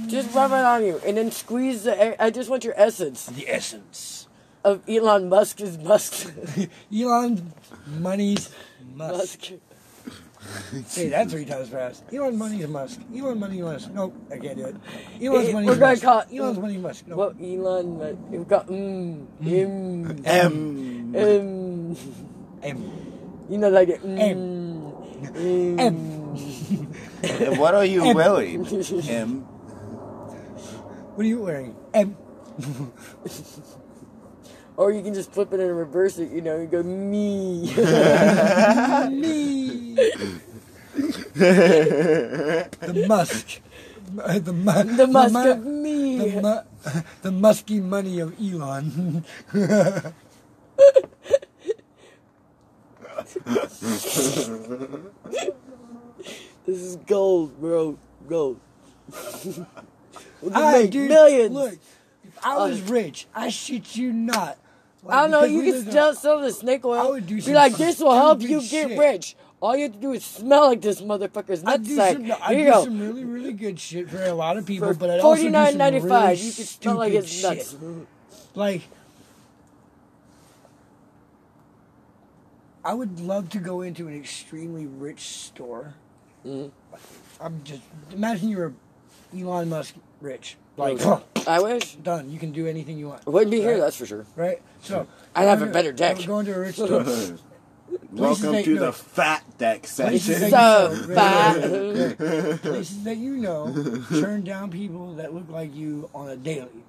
[0.09, 2.23] just rub it on you, and then squeeze the.
[2.23, 4.24] I just want your essence the essence.
[4.65, 6.33] Of Elon Musk's Musk.
[6.95, 7.43] Elon's
[7.99, 8.51] money's
[8.95, 9.53] Musk.
[9.53, 9.53] Musk.
[10.87, 12.05] Say that three times fast.
[12.13, 13.01] Elon money's Musk.
[13.17, 13.91] Elon money Musk.
[13.93, 14.77] Nope, I can't do it.
[15.23, 16.03] Elon's money's we're gonna Musk.
[16.03, 17.05] call- Elon's money's Musk.
[17.07, 17.19] Nope.
[17.19, 21.13] Well, Elon, Musk- we've got mm, mm, M.
[21.15, 21.97] mm,
[22.63, 22.93] M.
[23.49, 24.01] you know, like it.
[24.05, 24.93] M.
[25.33, 25.81] Mm, mm.
[25.81, 27.59] M.
[27.59, 28.15] what are you M.
[28.15, 28.67] wearing?
[29.09, 29.41] M.
[31.15, 31.75] What are you wearing?
[31.95, 32.17] M.
[34.77, 36.31] Or you can just flip it and reverse it.
[36.33, 37.63] You know, you go me.
[39.11, 39.95] Me.
[41.35, 43.61] the musk,
[44.23, 46.19] uh, the mu- The musk mu- of me.
[46.19, 49.25] the, mu- the musky money of Elon.
[56.67, 57.99] This is gold, bro.
[58.29, 58.59] Gold.
[59.45, 59.67] we can
[60.55, 61.55] Alright, make dude, millions.
[61.55, 61.75] Look,
[62.25, 64.57] if I was uh, rich, I shit you not.
[65.05, 65.45] Like, I don't know.
[65.45, 67.11] You can still sell the snake I oil.
[67.13, 69.37] would do Be like, this will help you get rich.
[69.61, 72.13] All you have to do is smell like this motherfucker's I nutsack.
[72.13, 72.85] some, I Here do you go.
[72.85, 75.51] some really, really good shit for a lot of people, For but I also do
[75.51, 77.77] nine some ninety five, really you can smell like his stupid nuts.
[78.55, 78.83] Like,
[82.85, 85.95] I would love to go into an extremely rich store.
[86.45, 86.71] Mhm.
[87.41, 87.81] I'm just
[88.13, 88.75] imagine you're
[89.35, 90.99] Elon Musk rich, like
[91.47, 91.95] I wish.
[91.97, 92.31] done.
[92.31, 93.23] You can do anything you want.
[93.27, 94.27] I wouldn't be here, that's for sure.
[94.37, 94.61] Right?
[94.83, 96.21] So I'd have a I'm better gonna- deck.
[96.21, 97.05] I'm going to a rich store.
[98.13, 98.87] Welcome to no.
[98.87, 100.51] the fat deck Places section.
[100.51, 101.57] So know, fat.
[101.57, 102.63] right, right.
[102.63, 106.83] Places that you know turn down people that look like you on a daily.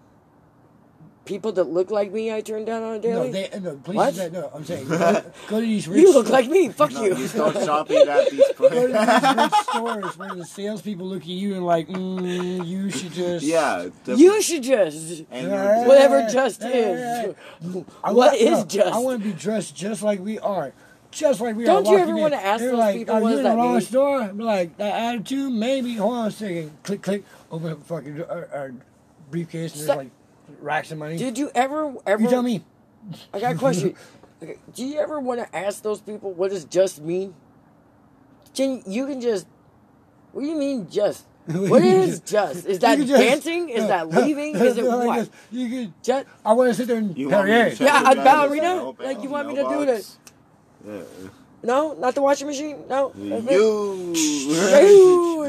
[1.25, 3.31] People that look like me, I turn down on a No, daily.
[3.31, 4.15] they no places What?
[4.15, 4.51] that no.
[4.53, 5.99] I'm saying go, go to these rich.
[6.01, 6.69] you look stores- like me.
[6.69, 7.17] Fuck No, you.
[7.17, 11.27] you start shopping at these Go to these rich stores where the salespeople look at
[11.27, 13.87] you and like, mm, you should just yeah.
[14.03, 15.23] the- you should just.
[15.31, 15.79] and Yeah.
[15.79, 16.67] you're Whatever just Yeah.
[17.29, 17.35] is.
[18.03, 18.93] I What want, is no, just?
[18.93, 20.73] I want to be dressed just like we are.
[21.09, 21.81] Just like we are.
[21.81, 22.17] Don't you ever in.
[22.17, 23.81] wanna ask They're those like, people, are what you does in the wrong mean?
[23.81, 24.21] store?
[24.21, 25.51] I'm like, that attitude?
[25.53, 25.95] Maybe.
[25.95, 26.71] Hold on a second.
[26.83, 27.23] Click, click.
[27.49, 28.73] Open up fucking our, our
[29.31, 30.11] briefcase and there's So- like
[30.61, 31.17] racks of money.
[31.17, 32.23] Did you ever ever?
[32.23, 32.63] you tell me.
[33.33, 33.95] I got a question.
[34.43, 37.33] Okay, do you ever want to ask those people what does just mean?
[38.53, 39.47] Can you can just?
[40.33, 41.25] What do you mean just?
[41.47, 42.65] What is just?
[42.65, 43.69] Is that just- dancing?
[43.69, 44.55] Is that leaving?
[44.57, 45.19] Is it Like what?
[45.19, 45.29] this.
[45.51, 45.93] You could.
[46.03, 47.75] Just I want to sit there and You want me to Perrier.
[47.79, 48.89] Yeah, the a guy ballerina?
[48.99, 50.17] Like, you want me to do this?
[50.85, 51.01] Yeah.
[51.65, 52.77] No, not the washing machine.
[52.87, 53.11] No.
[53.15, 53.51] That's it.
[53.51, 54.13] You.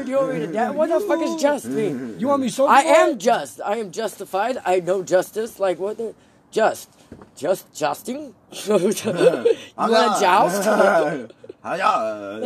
[0.03, 0.47] Do you want me to?
[0.47, 2.15] Da- what the fuck is just me?
[2.17, 2.67] You want me so?
[2.67, 3.61] I am just.
[3.61, 4.57] I am justified.
[4.65, 5.59] I know justice.
[5.59, 5.97] Like what?
[5.97, 6.13] The,
[6.51, 6.89] just,
[7.35, 8.33] just justing.
[8.65, 11.33] you want to joust?
[11.67, 11.81] Like,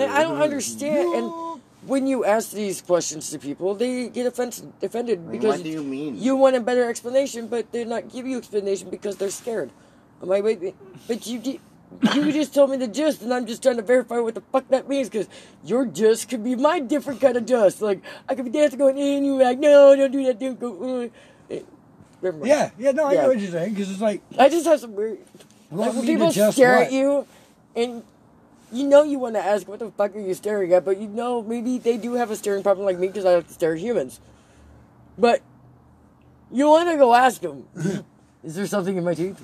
[0.09, 1.13] I don't understand.
[1.13, 5.69] And when you ask these questions to people, they get offended, offended because what do
[5.69, 6.17] you mean?
[6.17, 9.69] you want a better explanation, but they're not give you explanation because they're scared.
[10.21, 10.75] I'm like, wait, wait,
[11.07, 11.59] but you did.
[12.13, 14.67] You just told me the gist, and I'm just trying to verify what the fuck
[14.69, 15.09] that means.
[15.09, 15.27] Because
[15.63, 17.81] your gist could be my different kind of gist.
[17.81, 21.03] Like I could be dancing, going, and you're like, no, don't do that, don't go.
[21.03, 21.57] Uh.
[22.43, 22.91] Yeah, yeah.
[22.91, 23.21] No, I Yeah.
[23.23, 25.19] know what you're saying because it's like I just have some weird.
[25.71, 26.87] Like when people stare what?
[26.87, 27.25] at you,
[27.75, 28.03] and
[28.71, 31.07] you know you want to ask, "What the fuck are you staring at?" But you
[31.07, 33.73] know maybe they do have a staring problem like me because I like to stare
[33.73, 34.19] at humans.
[35.17, 35.41] But
[36.51, 37.65] you want to go ask them,
[38.43, 39.39] "Is there something in my teeth?"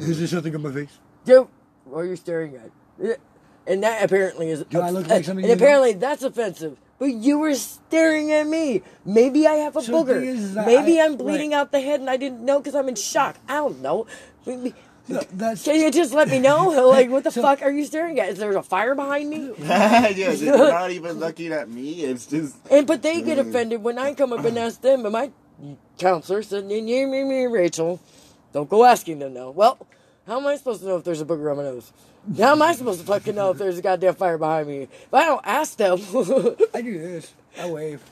[0.00, 0.98] is there something on my face?
[1.24, 1.48] Dude,
[1.84, 3.18] what are you staring at?
[3.66, 4.64] And that apparently is.
[4.64, 5.64] Do I look like somebody And you know?
[5.64, 6.78] apparently that's offensive.
[6.98, 8.82] But you were staring at me.
[9.04, 10.20] Maybe I have a So booger.
[10.20, 11.58] thing is, is that Maybe I- am bleeding right.
[11.58, 13.36] out the head and I didn't know because I'm in shock.
[13.48, 14.06] I don't know.
[14.46, 14.74] Maybe,
[15.08, 16.70] No, that's can you just let me know?
[16.88, 18.28] Like, what the So- fuck are you staring at?
[18.28, 19.50] Is there a fire behind me?
[19.58, 22.04] yeah, they're not even looking at me.
[22.04, 22.56] It's just.
[22.70, 23.48] And but they get mm.
[23.48, 25.04] offended when I come up and ask them.
[25.04, 25.30] And my
[25.98, 28.00] counselor said, "Me, me, me, me, Rachel,
[28.52, 29.78] don't go asking them now." Well,
[30.26, 31.92] how am I supposed to know if there's a booger on my nose?
[32.38, 34.82] How am I supposed to fucking know if there's a goddamn fire behind me?
[34.82, 35.98] If I don't ask them,
[36.74, 37.34] I do this.
[37.60, 38.02] I wave.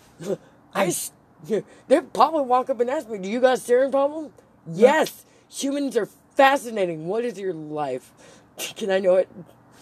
[0.74, 1.12] I s-
[1.88, 4.32] they'll probably walk up and ask me, "Do you got a staring problem?"
[4.70, 7.06] Yes, humans are fascinating.
[7.06, 8.12] What is your life?
[8.76, 9.28] Can I know it?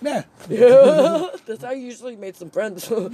[0.03, 0.23] Yeah.
[0.49, 2.89] That's how I usually made some friends.
[2.89, 3.09] Where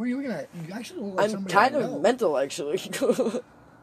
[0.00, 0.48] are you looking at?
[0.66, 1.98] You actually look like I'm somebody kind of know.
[2.00, 2.78] mental, actually.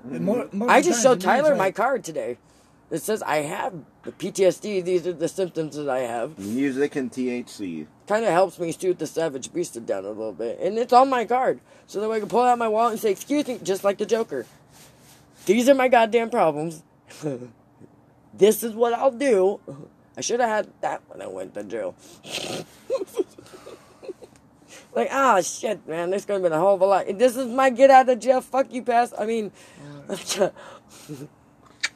[0.04, 2.38] Most I the just times showed it means, Tyler like, my card today.
[2.92, 3.74] It says I have
[4.04, 4.84] the PTSD.
[4.84, 6.38] These are the symptoms that I have.
[6.38, 7.88] Music and THC.
[8.06, 11.10] Kind of helps me shoot the savage beast down a little bit, and it's on
[11.10, 13.60] my card, so that way I can pull out my wallet and say, "Excuse me,"
[13.64, 14.46] just like the Joker.
[15.46, 16.84] These are my goddamn problems.
[18.34, 19.62] this is what I'll do.
[20.18, 21.96] I should have had that when I went to jail.
[24.94, 27.06] like, ah, shit, man, there's gonna be a whole lot.
[27.18, 28.42] This is my get out of jail.
[28.42, 29.14] Fuck you, pass.
[29.18, 29.54] I mean,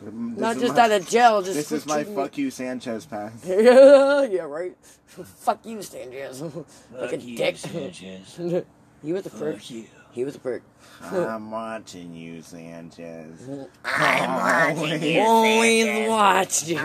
[0.02, 1.41] not This just my- out of jail.
[1.41, 3.32] Just This is my me- fuck you Sanchez pass.
[3.48, 4.76] yeah, right.
[5.06, 6.41] Fuck you, Sanchez.
[6.93, 7.58] like a you, dick.
[7.58, 8.36] Sanchez.
[9.02, 9.56] he was a prick.
[9.56, 9.86] Fuck you.
[10.12, 10.62] He was a prick.
[11.02, 13.50] I'm watching you, Sanchez.
[13.84, 16.78] I'm watching Always watched you.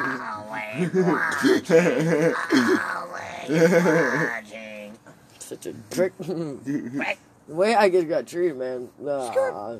[5.38, 6.16] Such a prick.
[6.18, 7.06] the
[7.48, 8.88] way I just got treated, man.
[8.98, 9.76] Nah.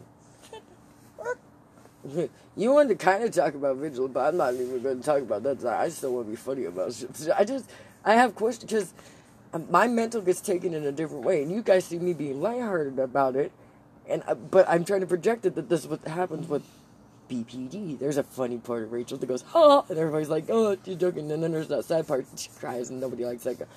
[2.57, 5.21] You wanted to kind of talk about Vigil, but I'm not even going to talk
[5.21, 5.65] about that.
[5.65, 7.11] I don't want to be funny about shit.
[7.37, 7.71] I just,
[8.05, 8.95] I have questions because
[9.69, 12.99] my mental gets taken in a different way, and you guys see me being lighthearted
[12.99, 13.53] about it,
[14.09, 16.63] and uh, but I'm trying to project it that this is what happens with
[17.29, 17.99] BPD.
[17.99, 21.31] There's a funny part of Rachel that goes, "Ha," and everybody's like, "Oh, she's joking,"
[21.31, 23.59] and then there's that sad part, she cries, and nobody likes that.
[23.59, 23.69] God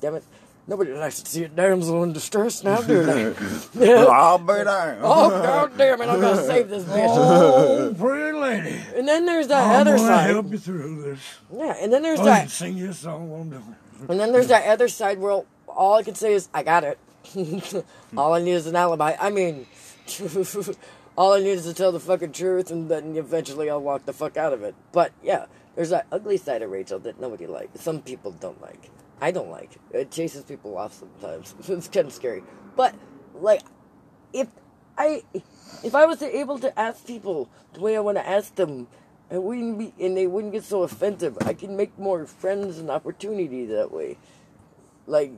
[0.00, 0.24] damn it.
[0.68, 3.34] Nobody likes to see a damsel in distress now, do they?
[3.86, 4.04] yeah.
[4.04, 4.98] I'll be there.
[5.02, 6.08] Oh god damn it!
[6.10, 7.06] I'm gonna save this bitch.
[7.08, 8.78] Oh, pretty lady.
[8.94, 10.30] And then there's that I'm other gonna side.
[10.30, 11.20] help you through this.
[11.50, 14.10] Yeah, and then there's I that can sing you a song while I'm doing it.
[14.10, 16.98] And then there's that other side where all I can say is, I got it.
[18.16, 19.16] all I need is an alibi.
[19.18, 19.66] I mean,
[21.16, 24.12] all I need is to tell the fucking truth, and then eventually I'll walk the
[24.12, 24.74] fuck out of it.
[24.92, 25.46] But yeah,
[25.76, 27.80] there's that ugly side of Rachel that nobody likes.
[27.80, 28.90] Some people don't like.
[29.20, 29.76] I don't like.
[29.92, 31.54] It chases people off sometimes.
[31.68, 32.42] it's kind of scary.
[32.76, 32.94] But,
[33.34, 33.62] like,
[34.32, 34.48] if
[34.96, 35.22] I
[35.84, 38.88] if I was able to ask people the way I want to ask them,
[39.30, 42.90] and wouldn't be and they wouldn't get so offensive, I can make more friends and
[42.90, 44.18] opportunity that way.
[45.06, 45.32] Like,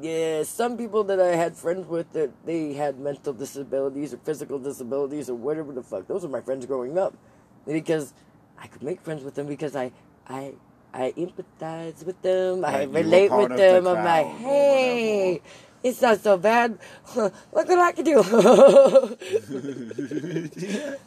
[0.00, 4.58] yeah, some people that I had friends with that they had mental disabilities or physical
[4.58, 6.06] disabilities or whatever the fuck.
[6.06, 7.16] Those were my friends growing up,
[7.66, 8.12] because
[8.58, 9.92] I could make friends with them because I
[10.26, 10.54] I.
[10.98, 12.64] I empathize with them.
[12.64, 13.86] I Like, relate with of the them.
[13.86, 15.40] I'm like, hey,
[15.84, 16.76] it's not so bad.
[17.14, 18.18] Look what I can do.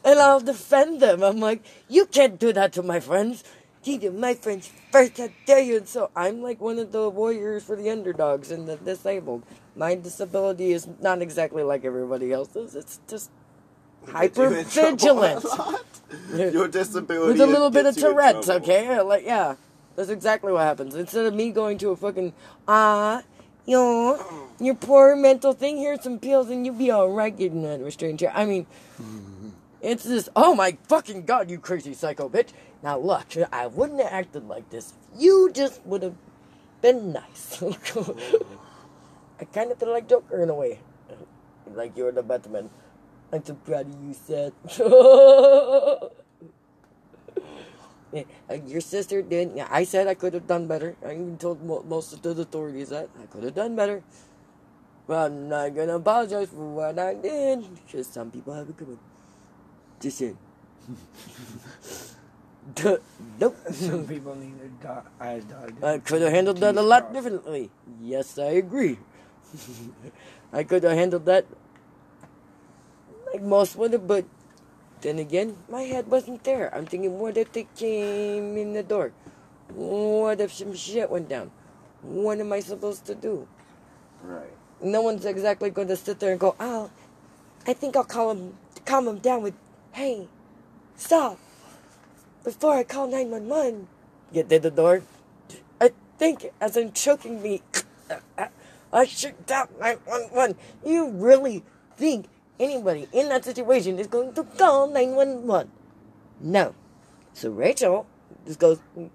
[0.05, 1.21] and I'll defend them.
[1.21, 3.43] I'm like, you can't do that to my friends.
[3.83, 5.77] Do my friends first, how dare you?
[5.77, 9.43] And so I'm like one of the warriors for the underdogs and the disabled.
[9.75, 12.75] My disability is not exactly like everybody else's.
[12.75, 13.29] It's just
[14.07, 15.43] hyper vigilant.
[16.33, 19.01] Your disability With a little bit of gets you in Tourette's, okay?
[19.01, 19.55] Like, yeah.
[19.95, 20.95] That's exactly what happens.
[20.95, 22.33] Instead of me going to a fucking,
[22.67, 23.23] ah,
[23.65, 27.91] yo, your poor mental thing, here's some pills and you'll be alright getting of a
[28.17, 28.31] chair.
[28.33, 28.65] I mean,
[29.81, 32.49] it's this, oh my fucking god, you crazy psycho bitch.
[32.83, 34.93] Now look, I wouldn't have acted like this.
[35.17, 36.15] You just would have
[36.81, 37.61] been nice.
[39.39, 40.79] I kind of feel like Joker in a way.
[41.73, 42.69] Like you're the Batman.
[43.33, 44.53] I'm so proud of you, Seth.
[48.11, 49.53] Yeah, uh, Your sister did.
[49.55, 50.95] Yeah, I said I could have done better.
[51.05, 54.03] I even told mo- most of the authorities that I could have done better.
[55.07, 58.87] But I'm not gonna apologize for what I did because some people have a good
[58.89, 58.99] one.
[60.01, 60.37] Just saying.
[62.75, 62.97] Duh,
[63.39, 63.57] nope.
[63.71, 64.69] Some people need their
[65.01, 65.43] do- eyes.
[65.81, 67.71] I could have handled that a lot differently.
[68.01, 68.99] Yes, I agree.
[70.53, 71.45] I could have handled that
[73.33, 74.25] like most would have, but
[75.01, 76.73] then again, my head wasn't there.
[76.73, 79.11] I'm thinking, what if they came in the door?
[79.73, 81.51] What if some shit went down?
[82.01, 83.47] What am I supposed to do?
[84.23, 84.53] Right.
[84.81, 86.89] No one's exactly going to sit there and go, oh,
[87.67, 89.53] I think I'll call him, calm him down with,
[89.93, 90.27] hey,
[90.95, 91.37] stop,
[92.43, 93.87] before I call 911.
[94.33, 95.03] Get to the door.
[95.79, 97.61] I think, as I'm choking me,
[98.93, 100.55] I should dial 911.
[100.85, 101.63] You really
[101.95, 102.27] think
[102.61, 105.71] anybody in that situation is going to call 911?
[106.39, 106.75] No.
[107.33, 108.07] So Rachel
[108.45, 109.09] just goes, "Mm,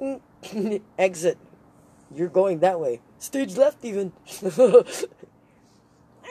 [0.00, 1.38] mm," exit.
[2.14, 3.00] You're going that way.
[3.18, 4.12] Stage left, even.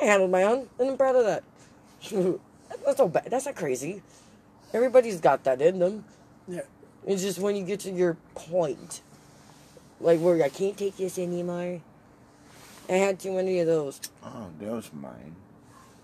[0.01, 1.43] I handled my own, and I'm proud of that.
[2.85, 3.27] That's not bad.
[3.29, 4.01] That's not crazy.
[4.73, 6.05] Everybody's got that in them.
[6.47, 6.61] Yeah.
[7.05, 9.01] It's just when you get to your point,
[9.99, 11.81] like where I can't take this anymore.
[12.89, 13.99] I had too many of those.
[14.23, 15.35] Oh, that was mine.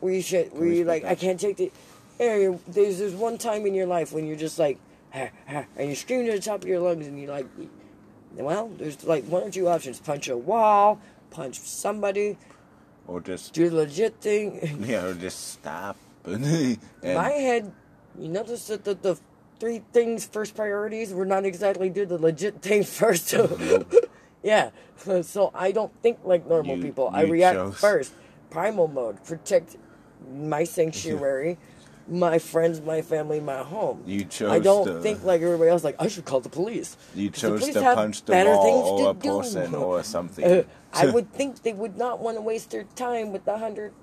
[0.04, 1.12] Where you should, where you like, up?
[1.12, 1.72] I can't take the.
[2.20, 4.78] You're- there's there's one time in your life when you're just like,
[5.16, 7.46] "Ah, ah," and you're screaming at the top of your lungs, and you're like,
[8.36, 11.00] well, there's like one or two options: punch a wall,
[11.32, 12.36] punch somebody,
[13.08, 14.84] Or just do the legit thing.
[14.86, 15.96] yeah, or just stop.
[16.26, 17.72] and my head,
[18.20, 19.18] you notice that the, the
[19.60, 23.34] three things first priorities were not exactly do the legit thing first.
[24.44, 24.70] yeah,
[25.22, 27.10] so I don't think like normal You- people.
[27.14, 28.14] I react chose- first.
[28.50, 29.78] Primal mode, protect
[30.32, 31.58] my sanctuary,
[32.08, 34.04] my friends, my family, my home.
[34.06, 35.84] You chose I don't to- think like everybody else.
[35.84, 36.98] Like I should call the police.
[37.16, 39.38] You chose police to punch the wall things or to a do.
[39.42, 40.46] person or something.
[40.46, 40.64] Uh,
[40.94, 43.94] I would think they would not want to waste their time with the hundred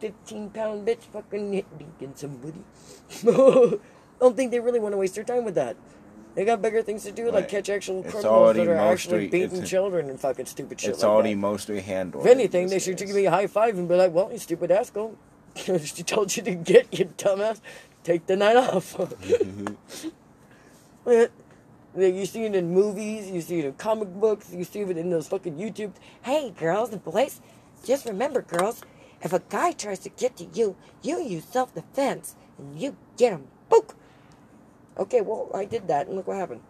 [0.00, 2.64] fifteen pound bitch fucking hitting somebody.
[3.26, 3.78] I
[4.20, 5.76] don't think they really want to waste their time with that.
[6.34, 9.64] They got bigger things to do, like catch actual It's criminals that are actually beating
[9.64, 11.40] children and fucking stupid shit it's like already that.
[11.40, 12.24] mostly handled.
[12.24, 14.70] If anything, they should give me a high five and be like, "Well, you stupid
[14.70, 15.18] asshole,
[15.84, 17.60] she told you to get you dumbass.
[18.04, 18.96] Take the night off."
[21.92, 24.96] Like, you see it in movies, you see it in comic books, you see it
[24.96, 25.92] in those fucking YouTube.
[26.22, 27.40] Hey, girls and boys,
[27.84, 28.82] just remember, girls,
[29.22, 33.32] if a guy tries to get to you, you use self defense and you get
[33.32, 33.48] him.
[33.68, 33.96] Book.
[34.98, 36.60] Okay, well, I did that, and look what happened.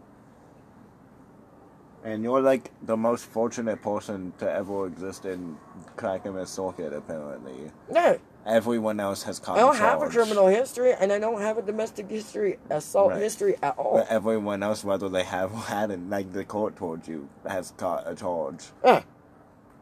[2.02, 5.58] And you're like the most fortunate person to ever exist in
[5.96, 7.70] Clackamas Circuit, apparently.
[7.92, 8.16] Yeah,
[8.46, 11.62] Everyone else has caught I don't have a criminal history, and I don't have a
[11.62, 13.22] domestic history, assault Right.
[13.22, 13.98] history at all.
[13.98, 18.04] But everyone else, whether they have or hadn't, like the court told you, has caught
[18.06, 18.64] a charge.
[18.84, 19.02] Yeah.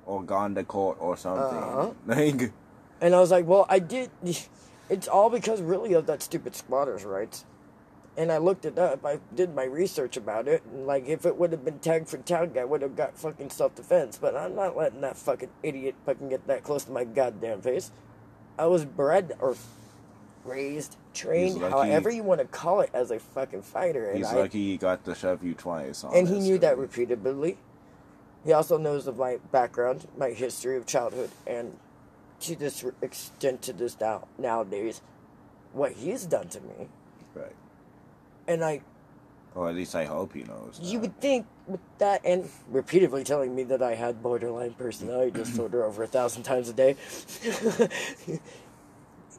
[0.07, 1.59] Or gone to court or something.
[1.59, 1.91] Uh-huh.
[2.07, 2.53] Like,
[3.01, 4.11] And I was like, well, I did.
[4.91, 7.45] It's all because really of that stupid squatters' rights.
[8.17, 9.05] And I looked it up.
[9.05, 10.63] I did my research about it.
[10.73, 13.51] And like, if it would have been tagged for town I would have got fucking
[13.51, 14.19] self defense.
[14.21, 17.93] But I'm not letting that fucking idiot fucking get that close to my goddamn face.
[18.59, 19.57] I was bred or
[20.45, 24.09] raised, trained, lucky- however you want to call it, as a fucking fighter.
[24.09, 26.05] And he's I, lucky he got to shove you twice.
[26.05, 27.59] and he knew that repeatedly.
[28.45, 31.79] He also knows of my background, my history of childhood, and
[32.41, 35.03] to this extent, to this now nowadays,
[35.73, 36.89] what he's done to me.
[37.35, 37.57] Right.
[38.47, 38.81] And I,
[39.55, 40.79] Or at least I hope he knows.
[40.83, 41.01] you that.
[41.01, 46.03] would think with that, and repeatedly telling me that I had borderline personality disorder over
[46.03, 46.97] a thousand times a day.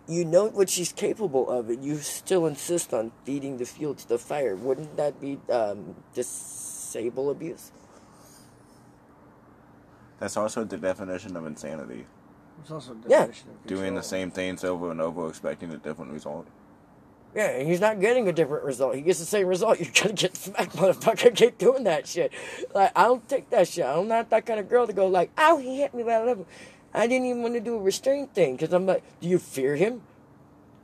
[0.08, 4.08] you know what she's capable of, and you still insist on feeding the fuel to
[4.08, 4.56] the fire.
[4.56, 7.72] Wouldn't that be um, disable abuse?
[10.20, 12.06] That's also the definition of insanity.
[12.62, 13.20] It's also a Yeah.
[13.20, 16.46] definition of Doing the same things over and over, expecting a different result.
[17.36, 18.96] Yeah, and he's not getting a different result.
[18.96, 19.80] He gets the same result.
[19.80, 21.36] You're gonna get smacked, motherfucker.
[21.36, 22.32] Keep doing that shit.
[22.74, 23.86] Like I don't take that shit.
[23.86, 26.46] I'm not that kind of girl to go like, oh, he hit me." Blah, blah.
[26.94, 29.76] I didn't even want to do a restraint thing because I'm like, "Do you fear
[29.76, 30.02] him?"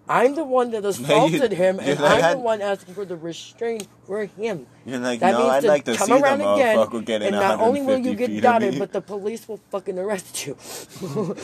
[0.07, 3.15] I'm the one that you- assaulted him, and like, I'm the one asking for the
[3.15, 4.67] restraint for him.
[4.85, 7.05] You're like, That no, means I'd to like to come see the around again, motherfucker
[7.05, 8.79] getting and not only will you get feet got of it, me.
[8.79, 10.55] but the police will fucking arrest you.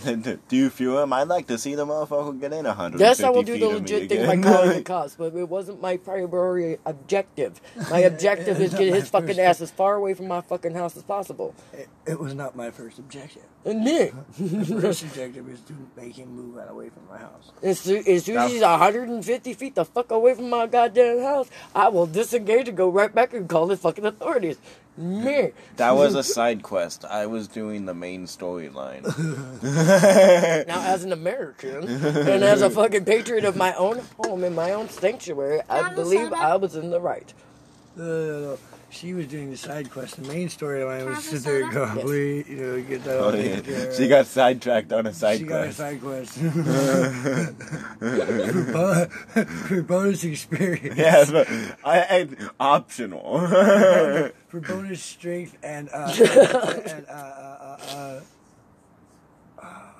[0.48, 1.12] do you feel him?
[1.12, 4.08] I'd like to see the motherfucker get in 150 Yes, I will do the legit
[4.08, 4.42] thing again.
[4.42, 7.60] by calling the cops, but it wasn't my primary objective.
[7.90, 11.02] My objective is get his fucking ass as far away from my fucking house as
[11.02, 11.54] possible.
[11.72, 13.42] It, it was not my first objective.
[13.64, 17.39] And then, The first objective is to make him move out away from my house.
[17.62, 21.48] As soon, as soon as he's 150 feet the fuck away from my goddamn house,
[21.74, 24.58] I will disengage and go right back and call the fucking authorities.
[24.96, 25.52] Me.
[25.76, 27.04] That was a side quest.
[27.04, 29.04] I was doing the main storyline.
[30.66, 34.72] Now, as an American and as a fucking patriot of my own home and my
[34.72, 36.32] own sanctuary, I believe?
[36.32, 37.32] I was in the right.
[37.96, 38.58] No, no, no.
[38.90, 40.16] She was doing the side quest.
[40.20, 43.18] The main storyline was Have a sit there and go, please, you know, get that
[43.20, 43.60] Oh, all yeah.
[43.60, 43.94] taken.
[43.96, 45.46] She got sidetracked on a side quest.
[45.46, 46.32] She got a side quest.
[48.72, 49.06] for,
[49.68, 50.96] for bonus experience.
[50.96, 51.48] Yes, but
[51.84, 52.28] I, I
[52.58, 53.46] optional.
[54.48, 56.12] For bonus strength and, uh,
[56.86, 58.20] and, uh, uh, uh,
[59.62, 59.90] uh,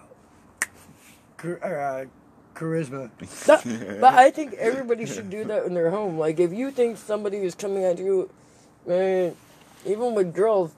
[1.40, 2.04] char- uh,
[2.54, 3.08] charisma.
[4.00, 6.18] But I think everybody should do that in their home.
[6.18, 8.30] Like, if you think somebody is coming at you,
[8.90, 9.36] man,
[9.86, 10.74] even with girls,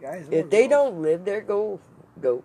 [0.00, 1.80] Guys, if they don't live there, go,
[2.20, 2.44] go.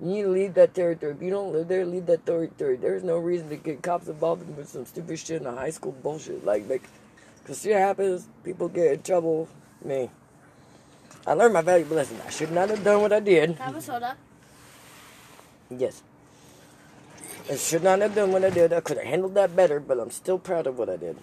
[0.00, 1.12] You need to leave that territory.
[1.12, 2.76] If you don't live there, leave that territory.
[2.76, 5.92] There's no reason to get cops involved with some stupid shit in the high school
[5.92, 6.44] bullshit.
[6.44, 6.82] Like, like,
[7.44, 9.48] cause shit happens, people get in trouble.
[9.84, 10.10] Me,
[11.26, 12.18] I learned my valuable lesson.
[12.26, 13.56] I should not have done what I did.
[13.56, 14.16] Have a soda.
[15.70, 16.02] Yes.
[17.48, 18.72] I should not have done what I did.
[18.72, 21.16] I could have handled that better, but I'm still proud of what I did.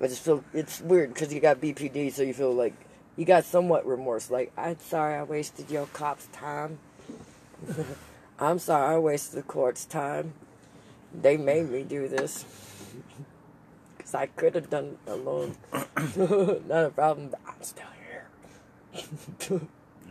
[0.00, 2.74] I just feel it's weird because you got BPD, so you feel like
[3.16, 4.30] you got somewhat remorse.
[4.30, 6.78] Like, I'm sorry I wasted your cop's time.
[8.38, 10.34] I'm sorry I wasted the court's time.
[11.12, 12.44] They made me do this.
[13.96, 15.56] Because I could have done it alone.
[15.72, 17.86] not a problem, but I'm still
[19.48, 19.60] here.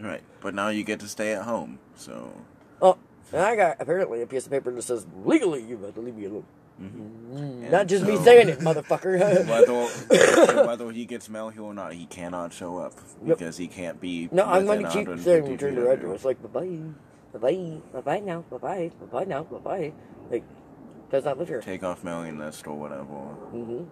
[0.02, 2.34] right, but now you get to stay at home, so.
[2.82, 2.98] Oh,
[3.32, 6.16] and I got apparently a piece of paper that says legally you have to leave
[6.16, 6.46] me alone.
[6.80, 9.18] And Not just me saying it, motherfucker.
[9.48, 12.94] Whether, whether he gets mail here or not, he cannot show up
[13.26, 13.38] Yep.
[13.38, 14.28] because he can't be.
[14.32, 15.90] no, I'm within gonna keep 150 saying return to you.
[15.92, 16.26] address.
[16.26, 16.78] Like bye bye,
[17.34, 19.94] bye bye, bye bye now, bye bye, bye bye now, bye bye.
[20.30, 20.44] Like,
[21.12, 21.62] does not live here.
[21.62, 23.04] Take off mailing list or whatever.
[23.04, 23.84] hmm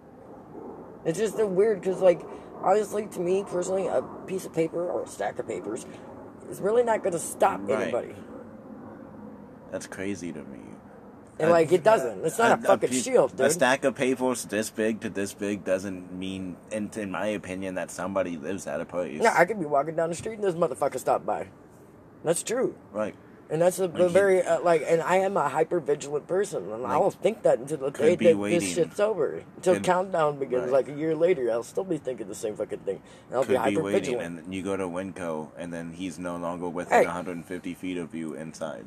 [1.04, 2.20] It's just a weird because, like,
[2.62, 5.86] honestly, to me personally, a piece of paper or a stack of papers
[6.50, 7.82] is really not gonna stop Right.
[7.82, 8.14] anybody.
[9.70, 10.58] That's crazy to me.
[11.38, 12.24] And A- like, it doesn't.
[12.24, 15.64] It's not a, fucking pe- shield, A stack of papers this big to this big
[15.64, 19.20] doesn't mean, in, in my opinion, that somebody lives at a place.
[19.22, 21.48] yeah, I could be walking down the street and this motherfucker stopped by.
[22.24, 22.74] That's true.
[22.92, 23.14] right.
[23.50, 26.86] And that's a, Like very uh, like, and I am a hyper vigilant person, and
[26.86, 28.60] I Like, will think that until the day that waiting.
[28.60, 30.62] this shit's over, until Could- countdown begins.
[30.64, 30.72] right.
[30.72, 33.48] Like a year later, I'll still be thinking the same fucking thing, and I'll be
[33.48, 34.38] Could be hyper vigilant.
[34.44, 37.04] and you go to Winco, and then he's no longer within Hey.
[37.06, 38.86] 150 feet of you inside.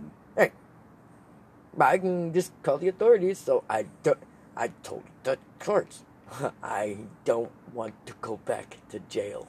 [1.79, 3.39] I can just call the authorities.
[3.39, 4.19] So I don't.
[4.55, 6.03] I told the courts,
[6.63, 9.47] I don't want to go back to jail.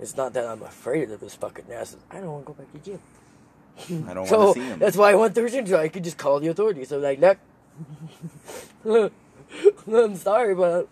[0.00, 2.00] It's not that I'm afraid of those fucking asses.
[2.10, 3.00] I don't want to go back to jail.
[4.10, 4.78] I don't So want to see him.
[4.80, 6.88] that's why I want Thursday, so I could just call the authorities.
[6.88, 7.38] So like, look,
[9.86, 10.88] I'm sorry, but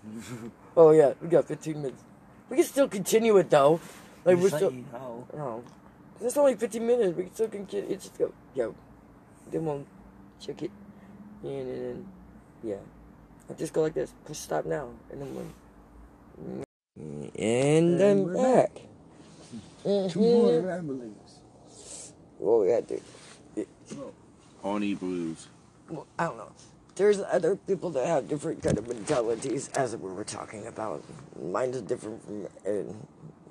[0.77, 2.03] oh yeah, we got 15 minutes.
[2.49, 3.81] We can still continue it though.
[4.25, 4.71] Like we're still.
[4.71, 5.27] know.
[5.35, 5.65] No,
[6.21, 7.17] it's only 15 minutes.
[7.17, 7.91] We can still continue.
[7.91, 8.75] It's just go, yo.
[9.51, 9.85] Then we'll
[10.41, 10.71] check it,
[11.43, 12.07] and then
[12.63, 12.77] yeah,
[13.49, 14.13] I'll just go like this.
[14.25, 16.65] Push stop now, and then we'll.
[17.39, 18.73] And I'm we're back.
[19.85, 22.13] Two more ramblings.
[22.39, 23.01] What we had to.
[24.63, 25.49] Pony blues.
[25.89, 26.53] well, I don't know.
[26.97, 31.03] There's other people that have different kind of mentalities, as we were talking about.
[31.43, 32.93] Mine is different from uh,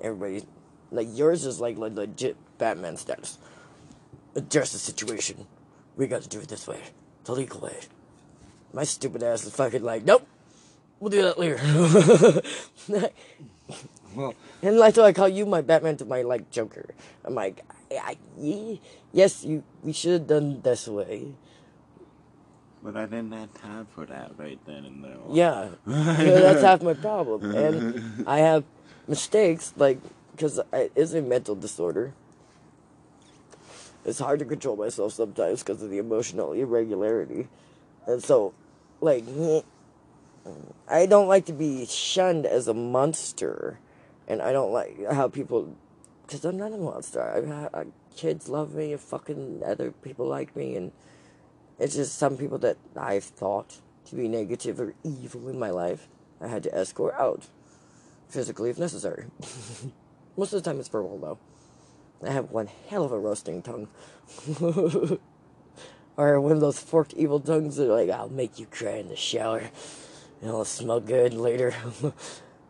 [0.00, 0.44] everybody.
[0.92, 3.38] Like yours is like le- legit Batman status.
[4.36, 5.46] Address the situation.
[6.00, 6.80] We got to do it this way,
[7.24, 7.76] the legal way.
[8.72, 10.26] My stupid ass is fucking like, nope.
[10.98, 11.60] We'll do that later.
[14.16, 16.86] Well, and that's why I call you my Batman to my like Joker.
[17.24, 18.80] I'm like, I, I, ye-
[19.12, 19.62] yes, you.
[19.84, 21.28] We should have done this way.
[22.82, 25.16] But I didn't have time for that right then and there.
[25.30, 28.64] Yeah, Yeah, that's half my problem, and I have
[29.06, 30.00] mistakes like
[30.32, 32.12] because it's a mental disorder.
[34.10, 37.46] It's hard to control myself sometimes because of the emotional irregularity,
[38.06, 38.52] and so,
[39.00, 39.24] like,
[40.88, 43.78] I don't like to be shunned as a monster,
[44.26, 45.76] and I don't like how people,
[46.26, 47.22] because I'm not a monster.
[47.72, 47.84] I, I,
[48.16, 50.90] kids love me, and fucking other people like me, and
[51.78, 56.08] it's just some people that I've thought to be negative or evil in my life.
[56.40, 57.46] I had to escort out,
[58.28, 59.26] physically if necessary.
[60.36, 61.38] Most of the time it's verbal though.
[62.22, 63.88] I have one hell of a roasting tongue.
[66.16, 69.08] or one of those forked evil tongues that are like, I'll make you cry in
[69.08, 69.58] the shower.
[69.58, 71.74] And it'll smell good later.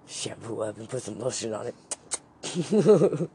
[0.06, 1.74] Shampoo up and put some lotion on it.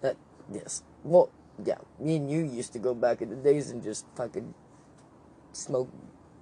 [0.00, 0.16] that,
[0.52, 0.82] yes.
[1.04, 1.30] Well,
[1.64, 4.54] yeah, me and you used to go back in the days and just fucking
[5.52, 5.90] smoke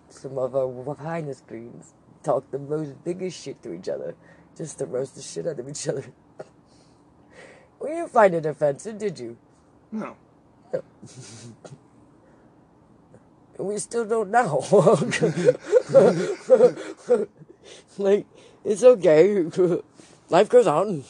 [0.08, 4.14] some of our highness creams, talk the most biggest shit to each other,
[4.56, 6.04] just to roast the shit out of each other.
[7.80, 9.36] Well, you find it offensive, did you?
[9.90, 10.14] no.
[10.72, 10.82] And
[13.58, 14.60] we still don't know.
[17.98, 18.26] like,
[18.64, 19.44] it's okay.
[20.30, 21.02] Life goes on.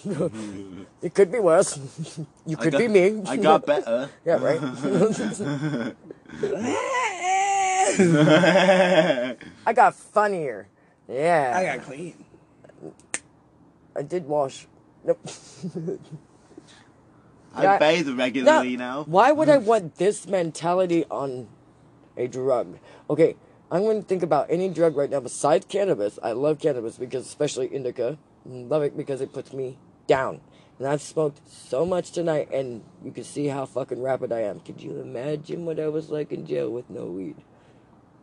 [1.03, 1.79] it could be worse.
[2.47, 3.23] you could got, be me.
[3.27, 4.09] I got better.
[4.25, 4.59] yeah, right?
[9.66, 10.68] I got funnier.
[11.07, 11.53] Yeah.
[11.55, 12.25] I got clean.
[13.95, 14.66] I did wash.
[15.05, 15.21] Nope.
[17.55, 17.79] I Yeah.
[17.79, 19.05] bathe regularly now.
[19.05, 21.49] Why would I want this mentality on
[22.17, 22.79] a drug?
[23.09, 23.37] Okay,
[23.71, 26.19] I'm going to think about any drug right now besides cannabis.
[26.23, 30.41] I love cannabis because, especially indica, love it because it puts me down.
[30.79, 34.61] And I've smoked so much tonight, and you can see how fucking rapid I am.
[34.61, 37.37] Could you imagine what I was like in jail with no weed?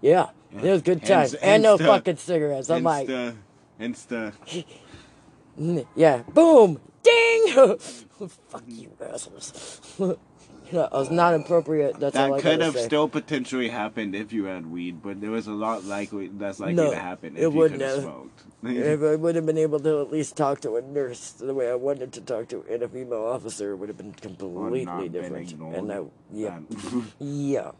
[0.02, 2.70] Yeah, it was good times, and no fucking cigarettes.
[2.70, 3.36] I'm like, Insta,
[3.80, 4.34] Insta.
[5.96, 6.24] Yeah.
[6.34, 6.80] Boom.
[7.08, 7.78] Ding.
[8.49, 9.82] Fuck you, assholes.
[10.74, 11.97] I was not appropriate.
[11.97, 12.84] That's all I That could have say.
[12.86, 16.76] still potentially happened if you had weed, but there was a lot likely that's likely
[16.76, 18.43] No, to happen it if you wouldn't could have smoked.
[18.64, 21.72] If I would have been able to at least talk to a nurse the way
[21.72, 25.12] I wanted to talk to, and a female officer, it would have been completely been
[25.12, 25.51] different.
[25.51, 25.76] ignored.
[25.76, 26.01] And I,
[26.34, 26.60] yeah,
[27.20, 27.72] yeah.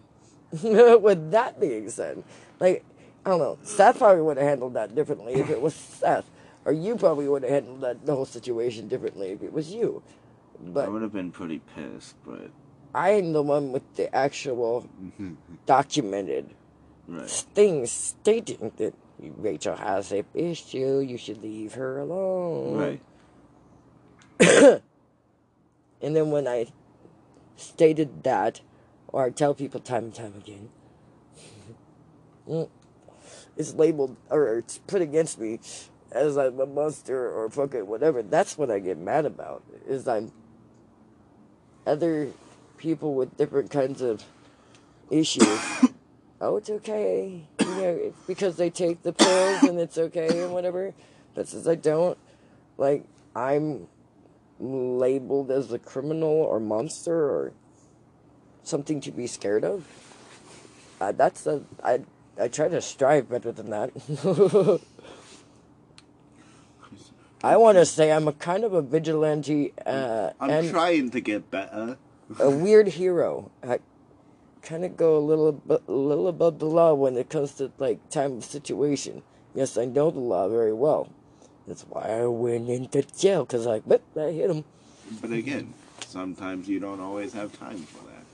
[0.96, 2.24] With that being said,
[2.62, 2.86] like
[3.26, 6.30] I don't know, Seth probably would have handled that differently if it was Seth,
[6.68, 10.04] or you probably would have handled that the whole situation differently if it was you.
[10.76, 12.52] I would have been pretty pissed, but
[12.94, 14.90] I'm the one with the actual
[15.66, 16.50] documented
[17.08, 17.30] right.
[17.30, 21.00] things stating that Rachel has a issue.
[21.00, 23.00] You should leave her alone.
[24.40, 24.82] Right.
[26.00, 26.68] And then when I
[27.56, 28.62] stated that,
[29.08, 30.70] or I tell people time and time again,
[33.58, 35.60] it's labeled or it's put against me
[36.12, 38.22] as I'm a monster or fucking whatever.
[38.22, 39.64] That's what I get mad about.
[39.88, 40.32] Is I'm
[41.86, 42.30] other
[42.78, 44.24] people with different kinds of
[45.10, 45.60] issues.
[46.42, 47.48] oh, it's okay.
[47.60, 50.94] You know, because they take the pills and it's okay and whatever.
[51.34, 52.18] But since I don't,
[52.78, 53.06] like,
[53.36, 53.88] I'm
[54.60, 57.54] labeled as a criminal or monster or
[58.64, 59.86] something to be scared of.
[61.00, 62.02] Uh, that's a I
[62.40, 64.82] I try to strive better than that.
[67.44, 71.52] I want to say I'm a kind of a vigilante uh, I'm trying to get
[71.52, 71.98] better.
[72.40, 73.52] a weird hero.
[73.64, 73.80] I
[74.62, 77.72] kind of go a little ab- a little above the law when it comes to
[77.78, 79.22] like time of situation.
[79.54, 81.10] Yes, I know the law very well.
[81.68, 84.64] That's why I went into jail, because like, but I hit him.
[85.22, 85.74] But again,
[86.08, 88.26] sometimes you don't always have time for that.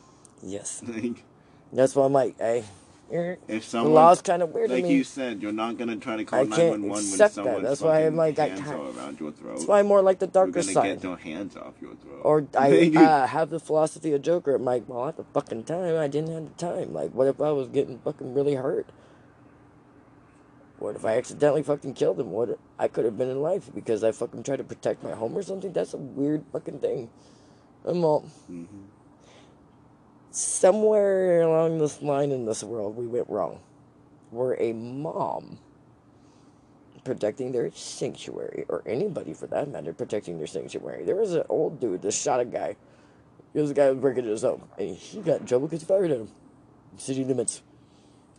[0.41, 0.83] Yes.
[0.87, 1.23] Like,
[1.71, 2.63] That's why I'm like, hey,
[3.11, 4.95] er, if the law's kind of weird like to me.
[4.95, 7.43] you said, you're not gonna try to call I can't 911 when accept that.
[7.43, 9.55] someone's That's why I'm fucking like, I hands are around your throat.
[9.55, 10.83] That's why I'm more like the you're darker gonna side.
[10.83, 12.21] get their hands off your throat.
[12.23, 14.55] Or I uh, have the philosophy of Joker.
[14.55, 16.93] I'm like, well, at the fucking time, I didn't have the time.
[16.93, 18.87] Like, what if I was getting fucking really hurt?
[20.79, 22.31] What if I accidentally fucking killed him?
[22.31, 25.37] What I could have been in life because I fucking tried to protect my home
[25.37, 25.71] or something.
[25.71, 27.09] That's a weird fucking thing.
[27.85, 28.65] I'm all Mhm.
[30.35, 33.59] Somewhere along this line in this world we went wrong.
[34.31, 35.59] Where a mom
[37.03, 41.03] protecting their sanctuary, or anybody for that matter, protecting their sanctuary.
[41.03, 42.75] There was an old dude that shot a guy.
[43.53, 45.85] He was a guy was breaking his home, and he got in trouble because he
[45.85, 46.29] fired at him.
[46.97, 47.61] City limits.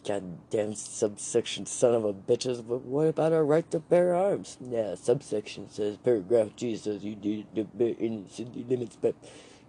[0.07, 4.59] Goddamn subsection son of a bitches, but what about our right to bear arms?
[4.61, 9.15] Yeah, subsection says, paragraph G says you do bear in city limits, but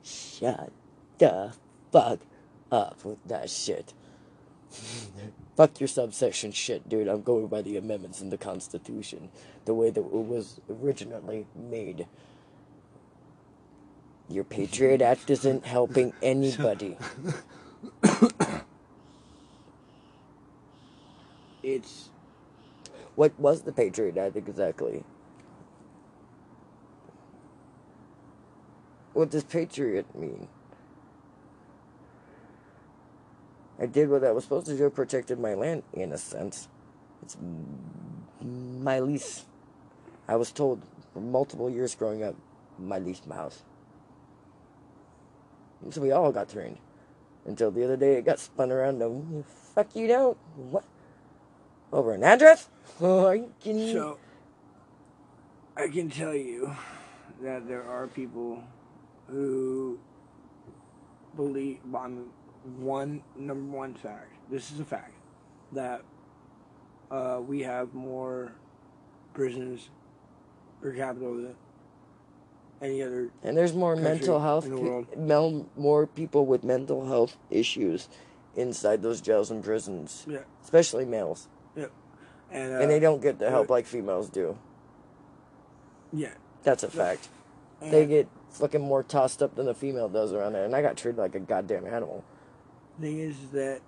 [0.03, 0.71] shut
[1.19, 1.53] the
[1.95, 2.19] fuck
[2.73, 3.93] up with that shit.
[5.55, 7.07] Fuck your subsection shit, dude.
[7.07, 9.29] I'm going by the amendments in the Constitution,
[9.63, 12.07] the way that it was originally made.
[14.27, 16.97] Your Patriot Act isn't helping anybody.
[21.63, 22.09] It's
[23.15, 25.03] What was the Patriot Act exactly?
[29.13, 30.47] What does patriot mean?
[33.79, 36.69] I did what I was supposed to do, protected my land, in a sense.
[37.21, 37.37] It's
[38.41, 39.45] my lease.
[40.27, 40.81] I was told
[41.13, 42.35] for multiple years growing up,
[42.79, 43.63] my lease, my house.
[45.89, 46.77] So we all got trained.
[47.45, 49.43] Until the other day it got spun around, no,
[49.75, 50.37] fuck you don't.
[50.55, 50.83] What?
[51.91, 52.69] Over an address?
[52.99, 54.17] Oh, are you kidding so.
[55.77, 56.75] I can tell you
[57.41, 58.63] that there are people
[59.27, 59.99] who
[61.35, 62.29] believe on
[62.79, 64.31] one number one fact.
[64.49, 65.13] This is a fact
[65.73, 66.01] that
[67.11, 68.53] uh, we have more
[69.33, 69.89] prisons
[70.81, 71.55] per capita than
[72.81, 73.29] any other.
[73.43, 78.09] And there's more mental health, in the pe- more people with mental health issues
[78.55, 81.47] inside those jails and prisons, Yeah, especially males.
[81.75, 81.85] and
[82.73, 84.57] uh, and they don't get the help like females do.
[86.13, 87.27] Yeah, That's a fact.
[87.81, 90.81] and They get fucking more tossed up than the female does around there, and I
[90.81, 92.23] got treated like a goddamn animal.
[92.99, 93.81] Thing is that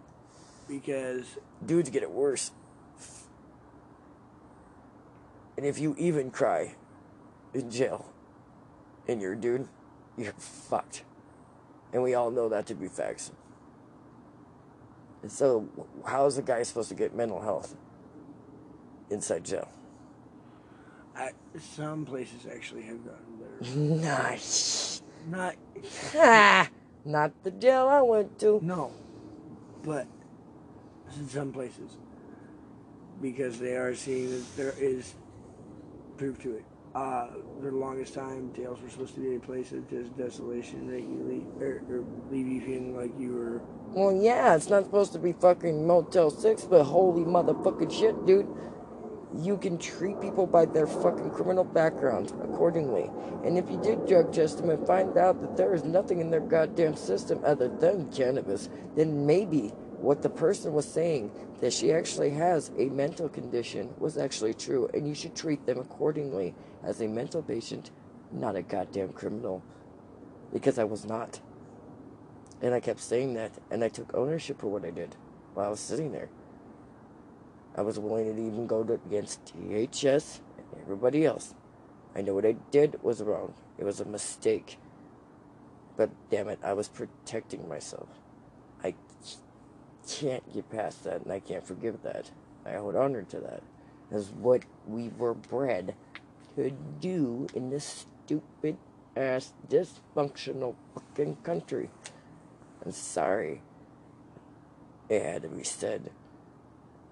[0.68, 2.52] because Dudes get it worse.
[5.58, 6.76] And if you even cry
[7.54, 8.06] in jail
[9.08, 9.68] and you're a dude,
[10.18, 11.04] you're fucked.
[11.94, 13.32] And we all know that to be facts.
[15.24, 15.68] And so,
[16.06, 17.76] how is a guy supposed to get mental health
[19.10, 19.68] inside jail?
[21.16, 21.32] I,
[21.76, 24.06] some places actually have gotten better.
[24.12, 25.02] Nice.
[25.28, 25.56] Not
[26.16, 26.70] Ah,
[27.08, 28.60] not the jail I went to.
[28.64, 28.92] no,
[29.84, 30.08] but
[31.18, 31.98] in some places
[33.22, 35.16] because they are seeing that there is
[36.18, 36.66] proof to it.
[36.96, 37.28] Uh,
[37.62, 41.02] for the longest time, jails were supposed to be a place of just desolation that
[41.02, 43.62] you leave or, or leave you feeling like you were.
[43.90, 48.48] Well, yeah, it's not supposed to be fucking Motel 6, but holy motherfucking shit, dude.
[49.36, 53.10] You can treat people by their fucking criminal background accordingly.
[53.44, 56.30] And if you did drug test them and find out that there is nothing in
[56.30, 61.92] their goddamn system other than cannabis, then maybe what the person was saying that she
[61.92, 64.90] actually has a mental condition was actually true.
[64.94, 67.92] And you should treat them accordingly as a mental patient,
[68.32, 69.62] not a goddamn criminal.
[70.54, 71.42] Because I was not.
[72.62, 75.16] And I kept saying that, and I took ownership for what I did
[75.54, 76.30] while I was sitting there.
[77.78, 81.54] I was willing to even go to, against THS and everybody else.
[82.16, 83.54] I know what I did was wrong.
[83.78, 84.80] It was a mistake.
[85.96, 88.10] But damn it, I was protecting myself.
[88.84, 88.96] I
[90.08, 92.32] can't get past that, and I can't forgive that.
[92.66, 93.62] I hold honor to that.
[94.10, 95.96] That's what we were bred
[96.56, 98.78] to do in this stupid
[99.16, 101.90] ass dysfunctional fucking country.
[102.84, 103.62] I'm sorry.
[105.10, 106.12] It had to be said.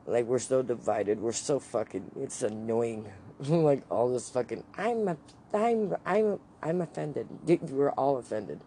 [0.05, 1.19] Like we're so divided.
[1.19, 2.11] We're so fucking.
[2.19, 3.11] It's annoying.
[3.39, 4.63] like all this fucking.
[4.77, 5.17] I'm a.
[5.53, 5.95] I'm.
[6.05, 6.39] I'm.
[6.61, 7.27] I'm offended.
[7.71, 8.59] We're all offended.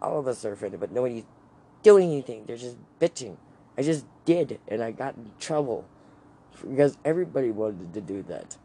[0.00, 1.24] All of us are offended, but nobody's
[1.82, 2.44] doing anything.
[2.46, 3.36] They're just bitching.
[3.76, 5.86] I just did, and I got in trouble
[6.62, 8.56] because everybody wanted to do that.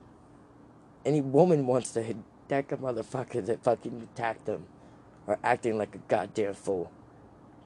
[1.05, 2.01] Any woman wants to
[2.45, 4.65] attack a motherfucker that fucking attacked them
[5.27, 6.91] or acting like a goddamn fool.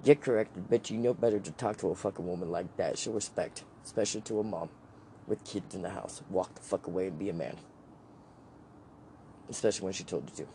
[0.04, 0.92] Get corrected, bitch.
[0.92, 2.98] You know better to talk to a fucking woman like that.
[2.98, 3.64] Show respect.
[3.86, 4.70] especially to a mom
[5.28, 6.22] with kids in the house.
[6.30, 7.56] Walk the fuck away and be a man.
[9.50, 10.52] Especially when she told you to.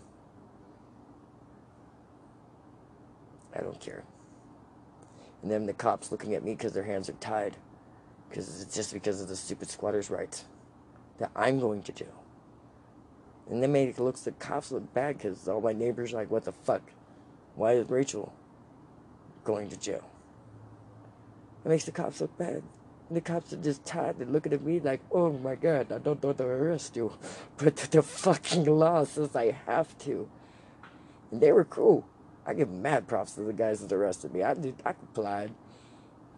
[3.59, 4.05] I don't care.
[5.43, 7.57] And then the cops looking at me because their hands are tied.
[8.29, 10.45] Because it's just because of the stupid squatters' rights.
[11.19, 12.07] That I'm going to do.
[13.51, 16.31] And then made it looks the cops look bad because all my neighbors are like,
[16.31, 16.83] what the fuck?
[17.55, 18.33] Why is Rachel
[19.49, 20.05] going to jail?
[21.65, 22.63] It makes the cops look bad.
[23.09, 24.19] And the cops are just tired.
[24.19, 27.13] They're looking at me like, oh my god, I don't want to arrest you.
[27.57, 30.29] But the fucking law says I have to.
[31.31, 32.05] And they were cool.
[32.47, 34.43] I give mad props to the guys that arrested me.
[34.43, 35.51] I did, I complied.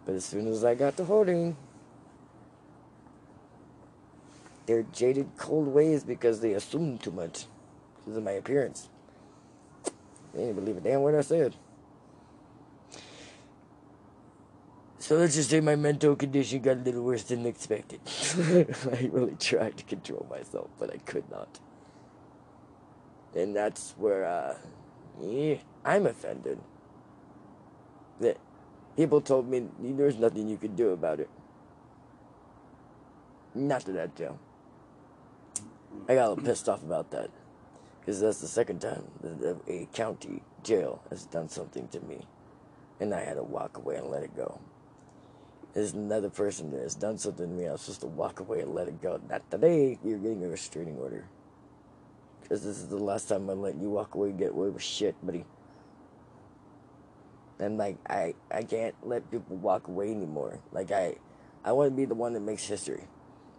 [0.05, 1.57] But as soon as I got to holding,
[4.65, 7.45] their jaded, cold ways because they assumed too much
[7.99, 8.87] because of my appearance.
[10.33, 11.55] They didn't believe a damn word I said.
[15.01, 17.99] So let's just say my mental condition got a little worse than expected.
[18.37, 21.59] I really tried to control myself, but I could not.
[23.35, 24.57] And that's where, uh,
[25.83, 26.59] I'm offended.
[28.19, 28.37] That
[28.95, 31.31] people told me there's nothing you could do about it.
[33.55, 34.37] Not to that jail.
[36.07, 37.31] I got a little pissed off about that.
[37.99, 42.27] Because that's the second time that a county jail has done something to me.
[42.99, 44.61] And I had to walk away and let it go.
[45.73, 47.65] There's another person that has done something to me.
[47.65, 49.21] I'm supposed to walk away and let it go.
[49.29, 49.97] Not today.
[50.03, 51.25] You're getting a restraining order.
[52.41, 54.83] Because this is the last time I let you walk away and get away with
[54.83, 55.45] shit, buddy.
[57.59, 60.59] And like I, I can't let people walk away anymore.
[60.73, 61.15] Like I,
[61.63, 63.03] I want to be the one that makes history.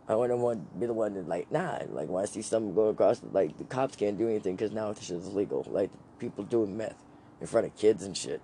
[0.09, 1.79] I want to want be the one that like nah.
[1.89, 4.93] Like when I see something go across, like the cops can't do anything because now
[4.93, 5.65] this is legal.
[5.71, 6.97] Like people doing meth
[7.41, 8.43] in front of kids and shit.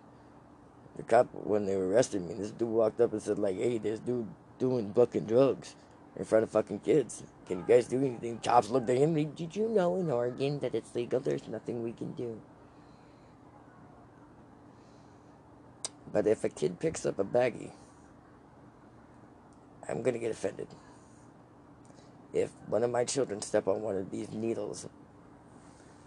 [0.99, 4.01] The cop when they arrested me, this dude walked up and said like, "Hey, this
[4.01, 4.26] dude
[4.59, 5.76] doing fucking drugs
[6.16, 7.22] in front of fucking kids.
[7.46, 9.14] Can you guys do anything?" Cops looked at him.
[9.14, 11.20] Did you know in Oregon that it's legal?
[11.20, 12.40] There's nothing we can do.
[16.12, 17.72] But if a kid picks up a baggie,
[19.88, 20.68] I'm gonna get offended.
[22.32, 24.88] If one of my children step on one of these needles,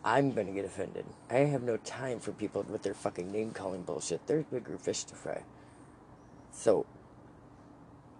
[0.03, 1.05] I'm gonna get offended.
[1.29, 4.25] I have no time for people with their fucking name calling bullshit.
[4.25, 5.43] There's bigger fish to fry.
[6.51, 6.85] So,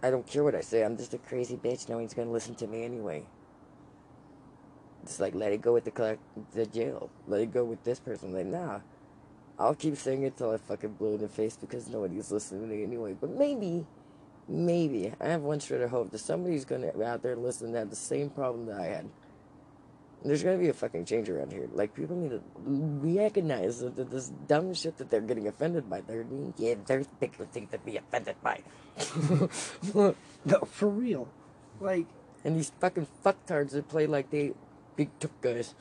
[0.04, 0.84] I don't care what I say.
[0.84, 1.90] I'm just a crazy bitch.
[1.90, 3.26] No one's gonna listen to me anyway.
[5.06, 6.22] Just like let it go with the collect,
[6.54, 7.10] the jail.
[7.28, 8.32] Let it go with this person.
[8.32, 8.82] Like nah,
[9.58, 12.68] I'll keep saying it till I fucking blow in the face because nobody's listening to
[12.68, 13.16] me anyway.
[13.20, 13.88] But maybe,
[14.48, 17.90] maybe I have one shred of hope that somebody's gonna out there listening that have
[17.90, 19.10] the same problem that I had.
[20.24, 21.68] There's gonna be a fucking change around here.
[21.74, 26.02] Like people need to recognize that that this dumb shit that they're getting offended by.
[26.02, 26.26] They're
[26.58, 28.62] yeah, there's bigger things to be offended by.
[30.44, 31.28] No, for real.
[31.80, 32.08] Like,
[32.44, 34.54] and these fucking fucktards that play like they
[34.96, 35.76] big took guys.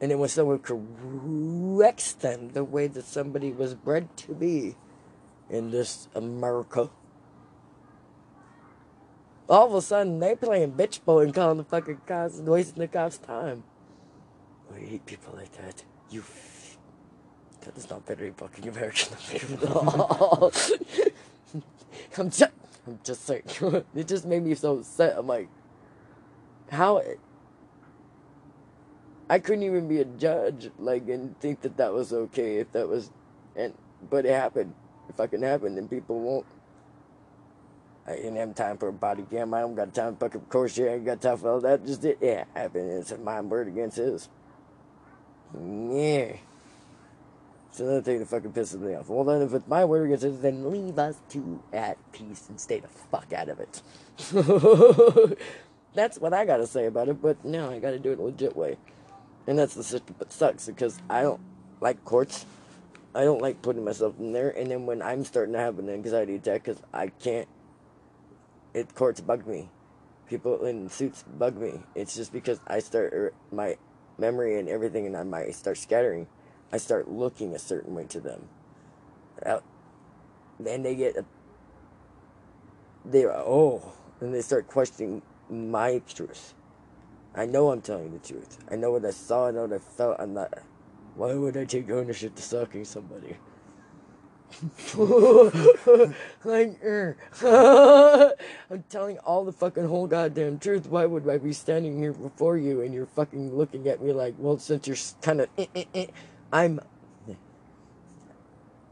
[0.00, 4.76] And then when someone corrects them the way that somebody was bred to be
[5.48, 6.90] in this America,
[9.48, 12.80] all of a sudden they playing bitch boy and calling the fucking cops and wasting
[12.80, 13.64] the cops' time.
[14.74, 15.84] I hate people like that.
[16.10, 16.20] You.
[16.20, 16.78] F-
[17.62, 20.52] that is not very fucking American at all.
[22.18, 22.52] I'm just,
[22.86, 23.42] I'm just saying.
[23.94, 25.16] it just made me so upset.
[25.16, 25.48] I'm like,
[26.70, 27.02] how?
[29.30, 32.88] I couldn't even be a judge, like, and think that that was okay if that
[32.88, 33.10] was,
[33.56, 33.74] and
[34.10, 34.74] but it happened.
[35.08, 36.46] It fucking happened, and people won't.
[38.06, 39.54] I didn't have time for a body cam.
[39.54, 40.90] I don't got time for fucking course shit.
[40.90, 41.86] I ain't got time for all that.
[41.86, 42.90] Just it, yeah, happened.
[42.90, 44.28] It's my word against his.
[45.54, 46.36] Yeah.
[47.70, 49.08] It's another thing that fucking pisses me off.
[49.08, 52.60] Well, then, if it's my word against his, then leave us two at peace and
[52.60, 53.82] stay the fuck out of it.
[55.94, 58.56] That's what I gotta say about it, but no, I gotta do it a legit
[58.56, 58.78] way.
[59.46, 61.40] And that's the system that sucks because I don't
[61.80, 62.46] like courts.
[63.14, 64.50] I don't like putting myself in there.
[64.50, 67.48] And then when I'm starting to have an anxiety attack because I can't,
[68.74, 69.70] it courts bug me.
[70.28, 71.80] People in suits bug me.
[71.94, 73.76] It's just because I start er, my
[74.18, 76.26] memory and everything, and I might start scattering.
[76.72, 78.48] I start looking a certain way to them.
[80.58, 81.24] Then they get, a,
[83.04, 86.54] they're oh, and they start questioning my truth.
[87.34, 88.58] I know I'm telling the truth.
[88.70, 89.48] I know what I saw.
[89.48, 90.16] I know what I felt.
[90.20, 90.52] I'm not.
[91.14, 93.36] Why would I take ownership to sucking somebody?
[96.44, 97.16] Like, er.
[98.70, 100.86] I'm telling all the fucking whole goddamn truth.
[100.86, 104.34] Why would I be standing here before you and you're fucking looking at me like,
[104.38, 106.06] well, since you're kind of, eh, eh, eh,
[106.52, 106.80] I'm.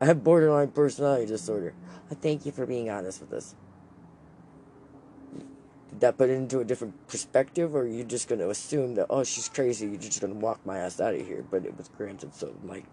[0.03, 1.75] I have borderline personality disorder.
[2.11, 3.55] I thank you for being honest with us.
[5.91, 9.07] Did that put it into a different perspective, or are you just gonna assume that
[9.11, 11.45] oh she's crazy, you're just gonna walk my ass out of here?
[11.51, 12.85] But it was granted, so like,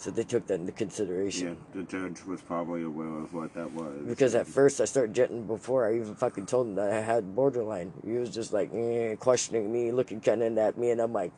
[0.00, 1.48] so they took that into consideration.
[1.48, 3.98] Yeah, the judge was probably aware of what that was.
[4.06, 7.34] Because at first I started jetting before I even fucking told him that I had
[7.34, 7.92] borderline.
[8.02, 11.32] He was just like eh, questioning me, looking kind of at me, and I'm like,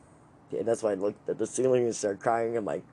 [0.52, 2.56] yeah, that's why I looked at the ceiling and started crying.
[2.56, 2.84] I'm like,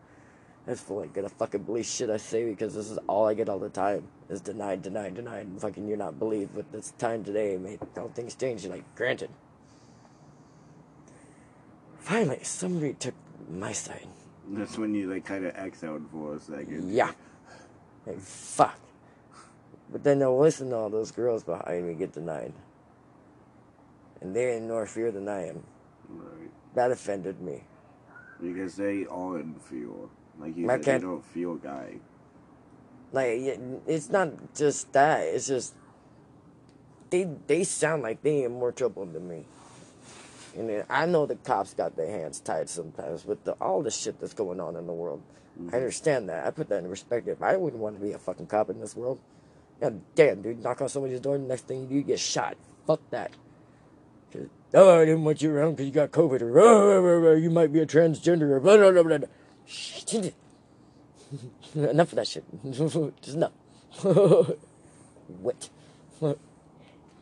[0.66, 3.48] that's fool ain't gonna fucking believe shit I say because this is all I get
[3.48, 5.46] all the time is denied, denied, denied.
[5.46, 8.66] And fucking you're not believed, but this time today made all things change.
[8.66, 9.30] Like, granted.
[12.00, 13.14] Finally, somebody took
[13.52, 14.08] my side.
[14.52, 16.92] That's when you like kind of exhaled for a second.
[16.92, 17.12] Yeah.
[18.06, 18.80] Like, fuck.
[19.92, 22.54] But then they'll listen to all those girls behind me get denied.
[24.22, 25.64] And they're in more fear than I am.
[26.10, 26.52] Right.
[26.76, 27.64] That offended me.
[28.42, 29.90] Because they all in fear.
[30.40, 31.96] Like you said, they don't feel guy.
[33.12, 35.22] Like, it's not just that.
[35.22, 35.74] It's just
[37.10, 39.46] they they sound like they in more trouble than me.
[40.58, 44.20] And I know the cops got their hands tied sometimes with the, all the shit
[44.20, 45.22] that's going on in the world.
[45.56, 45.76] I mm-hmm.
[45.76, 46.46] understand that.
[46.46, 47.42] I put that in perspective.
[47.42, 49.20] I wouldn't want to be a fucking cop in this world.
[49.82, 52.58] God damn, dude, knock on somebody's door, and next thing you do, you get shot.
[52.86, 53.32] Fuck that.
[54.74, 57.36] Oh, I didn't want you around because you got COVID, or oh, oh, oh, oh,
[57.36, 59.18] you might be a transgender, or blah, blah, blah, blah.
[59.18, 59.28] blah.
[59.66, 60.34] Shit.
[61.76, 62.44] enough of that shit.
[62.72, 63.52] Just enough.
[65.42, 65.70] What?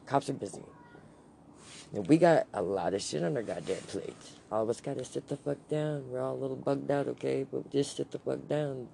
[0.06, 0.62] Cops are busy.
[1.94, 4.34] And we got a lot of shit on our goddamn plates.
[4.52, 6.10] All of us gotta sit the fuck down.
[6.10, 7.46] We're all a little bugged out, okay?
[7.50, 8.88] But just sit the fuck down.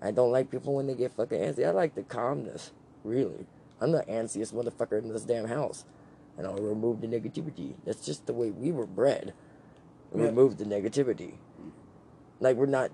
[0.00, 1.66] I don't like people when they get fucking antsy.
[1.66, 2.72] I like the calmness.
[3.02, 3.46] Really.
[3.80, 5.84] I'm the antsiest motherfucker in this damn house.
[6.36, 7.74] And I'll remove the negativity.
[7.84, 9.34] That's just the way we were bred.
[10.14, 10.26] Yeah.
[10.26, 11.34] Remove the negativity.
[12.40, 12.92] Like we're not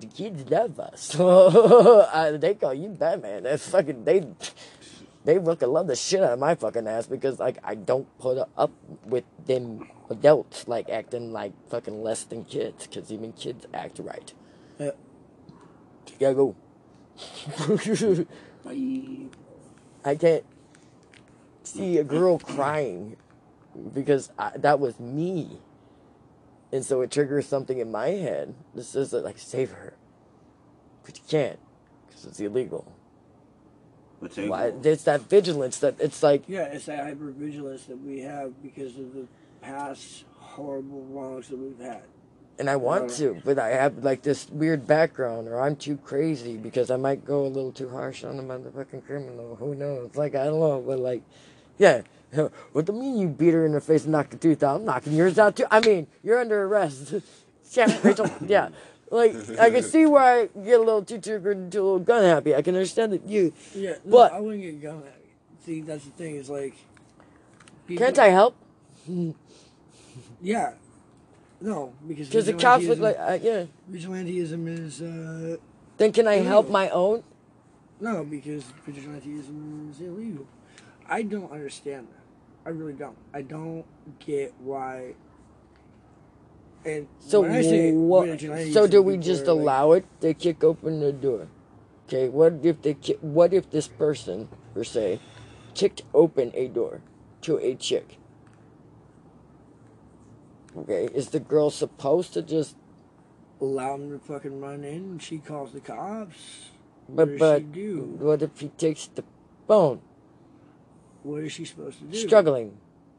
[0.00, 1.08] the kids love us.
[2.40, 3.44] they call you Batman.
[3.44, 4.26] That's fucking they.
[5.24, 8.38] They fucking love the shit out of my fucking ass because like I don't put
[8.56, 8.72] up
[9.04, 14.32] with them adults like acting like fucking less than kids because even kids act right.
[14.78, 14.92] Yeah.
[16.06, 16.56] You gotta go.
[18.64, 19.28] Bye.
[20.04, 20.44] I can't
[21.62, 23.16] see a girl crying
[23.92, 25.60] because I, that was me.
[26.72, 28.54] And so it triggers something in my head.
[28.74, 29.94] This is like, save her.
[31.04, 31.58] But you can't
[32.06, 32.92] because it's illegal.
[34.20, 34.72] But Why?
[34.82, 39.14] It's that vigilance that it's like, Yeah, it's that hypervigilance that we have because of
[39.14, 39.26] the
[39.62, 42.02] past horrible wrongs that we've had.
[42.58, 45.96] and I want uh, to, but I have like this weird background, or I'm too
[45.96, 49.56] crazy because I might go a little too harsh on a motherfucking criminal.
[49.56, 50.14] Who knows?
[50.14, 51.22] Like, I don't know, but like,
[51.78, 52.02] yeah.
[52.72, 54.76] What do you mean you beat her in the face and knocked the tooth out?
[54.76, 55.66] I'm knocking yours out too.
[55.68, 57.12] I mean, you're under arrest.
[57.72, 58.30] yeah, Rachel.
[58.46, 58.68] Yeah.
[59.10, 61.98] Like, I can see why I get a little too triggered, and too a little
[61.98, 62.54] gun happy.
[62.54, 63.52] I can understand that you.
[63.74, 65.30] Yeah, no, But- I wouldn't get gun at me.
[65.66, 66.36] See, that's the thing.
[66.36, 66.74] Is like,
[67.86, 68.56] people- Can't I help?
[70.42, 70.72] Yeah,
[71.60, 73.64] no, because Because the cops look vigilantism- like, uh, yeah.
[73.90, 75.56] vigilantism is uh
[75.98, 77.22] Then can I help my own?
[78.00, 80.46] no, because vigilantism is illegal.
[81.06, 82.24] I don't understand that.
[82.66, 83.16] I really don't.
[83.34, 83.84] I don't
[84.18, 85.14] get why.
[86.84, 88.28] And So when I say what?
[88.28, 90.04] vigilantism, So do we just like- allow it?
[90.20, 91.48] They kick open the door.
[92.08, 92.28] Okay.
[92.28, 92.94] What if they?
[92.94, 95.20] ki- What if this person, per se,
[95.74, 97.02] kicked open a door
[97.42, 98.16] to a chick?
[100.76, 101.08] Okay.
[101.14, 102.76] Is the girl supposed to just?
[103.60, 105.20] allow them to fucking run in?
[105.20, 106.70] and She calls the cops.
[107.10, 107.76] But does but
[108.24, 109.22] what if he takes the
[109.68, 110.00] phone?
[111.22, 112.16] What is she supposed to do?
[112.16, 112.78] Struggling.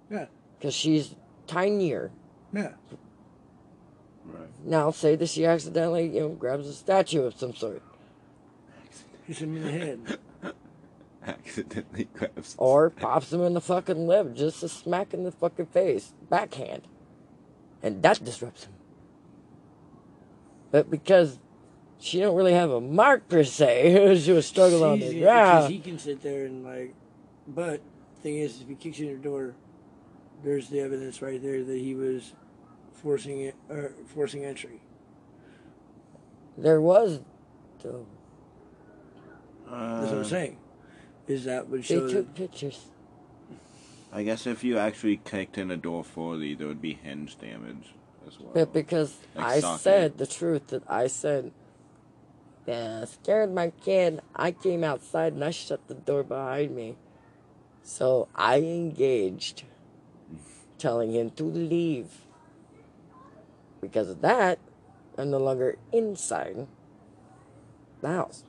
[0.09, 0.25] Yeah.
[0.57, 1.13] Because she's
[1.45, 2.09] tinier.
[2.51, 2.73] Yeah.
[4.63, 4.69] Right.
[4.71, 7.81] Now say that she accidentally you know grabs a statue of some sort.
[9.27, 10.17] Hits him in the head.
[11.25, 12.55] Accidentally grabs.
[12.57, 16.83] Or pops him in the fucking lip, just a smack in the fucking face, backhand.
[17.83, 18.73] And that disrupts him.
[20.71, 21.37] But because
[21.99, 25.25] she don't really have a mark per se, she was struggling on She's- the Because
[25.27, 25.73] ground.
[25.73, 26.93] he can sit there and like,
[27.47, 27.81] but
[28.23, 29.53] thing is, if he kicks you in your door,
[30.43, 32.33] there's the evidence right there that he was
[32.93, 34.81] forcing it, or forcing entry.
[36.57, 37.21] There was,
[37.81, 38.05] though.
[39.65, 40.57] That's what Uh, I'm saying.
[41.27, 42.07] Is that would They show?
[42.09, 42.87] took pictures.
[44.11, 47.93] I guess if you actually kicked in a door fully, there would be hinge damage
[48.27, 48.51] as well.
[48.53, 49.81] But because Like I socket.
[49.81, 51.51] said the truth, that I said,
[52.67, 54.21] yeah, scared my kid.
[54.35, 56.97] I came outside and I shut the door behind me.
[57.83, 59.63] So I engaged,
[60.77, 62.09] telling him to leave.
[63.81, 64.59] Because of that,
[65.17, 66.67] I'm no longer inside
[68.01, 68.43] the house.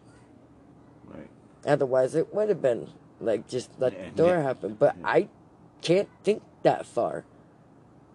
[1.07, 1.29] Right.
[1.67, 2.89] Otherwise, it would have been
[3.21, 4.43] Like just let Yeah, the door yeah.
[4.43, 4.75] happen.
[4.75, 5.29] But I
[5.81, 7.25] can't think that far.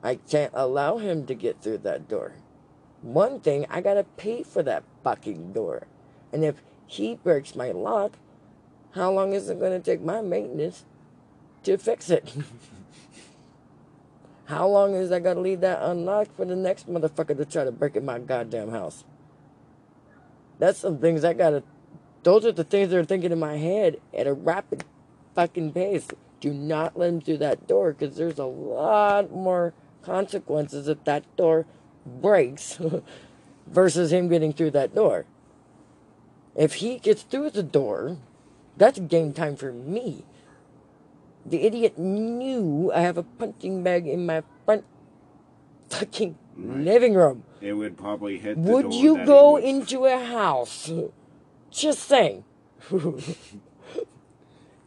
[0.04, 2.34] I can't allow him to get through that door.
[3.02, 5.88] One thing, I gotta pay for that fucking door.
[6.34, 8.18] And if he breaks my lock,
[8.92, 10.84] how long is it gonna take my maintenance
[11.64, 12.34] to fix it?
[14.48, 17.72] how long is I gotta leave that unlocked for the next motherfucker to try to
[17.72, 19.04] break in my goddamn house?
[20.58, 21.64] That's some things I gotta.
[22.24, 24.86] Those are the things that are thinking in my head at a rapid
[25.36, 26.08] fucking pace.
[26.40, 31.24] Do not let him through that door because there's a lot more consequences if that
[31.36, 31.66] door
[32.06, 32.80] breaks
[33.68, 35.26] versus him getting through that door.
[36.56, 38.18] If he gets through the door,
[38.78, 40.24] that's game time for me.
[41.48, 44.84] The idiot knew I have a punching bag in my front
[45.90, 46.80] fucking Right.
[46.80, 47.44] living room.
[47.62, 50.92] It would probably hit the Would you go was- into a house?
[51.72, 52.44] Just saying.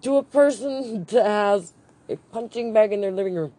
[0.03, 1.73] to a person that has
[2.09, 3.53] a punching bag in their living room.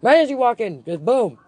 [0.00, 1.38] Right as you walk in, just boom.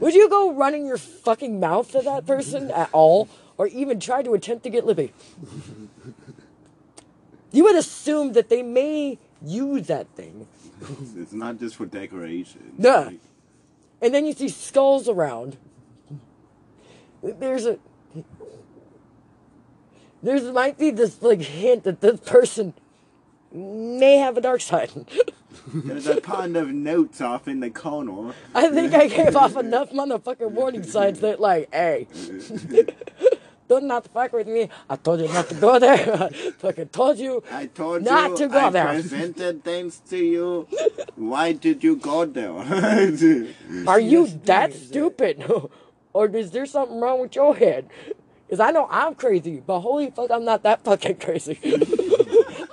[0.00, 3.28] Would you go running your fucking mouth to that person at all?
[3.56, 5.12] Or even try to attempt to get lippy?
[7.54, 10.48] You would assume that they may use that thing.
[11.16, 12.74] It's not just for decoration.
[12.76, 12.96] Yeah.
[12.96, 13.20] Like,
[14.02, 15.56] and then you see skulls around.
[17.22, 17.78] There's a
[20.20, 22.74] there's might be this like hint that this person
[23.52, 24.90] may have a dark side.
[25.72, 28.34] There's a pile of notes off in the corner.
[28.54, 32.08] I think I gave off enough motherfucking warning signs that like, hey,
[33.68, 34.68] don't not fuck with me.
[34.88, 36.14] I told you not to go there.
[36.22, 37.42] I fucking told you.
[37.50, 38.92] I told Not you to go I there.
[38.94, 40.68] presented things to you.
[41.16, 42.50] Why did you go there?
[43.86, 45.44] Are you that stupid?
[46.12, 47.88] or is there something wrong with your head?
[48.46, 51.58] Because I know I'm crazy, but holy fuck, I'm not that fucking crazy.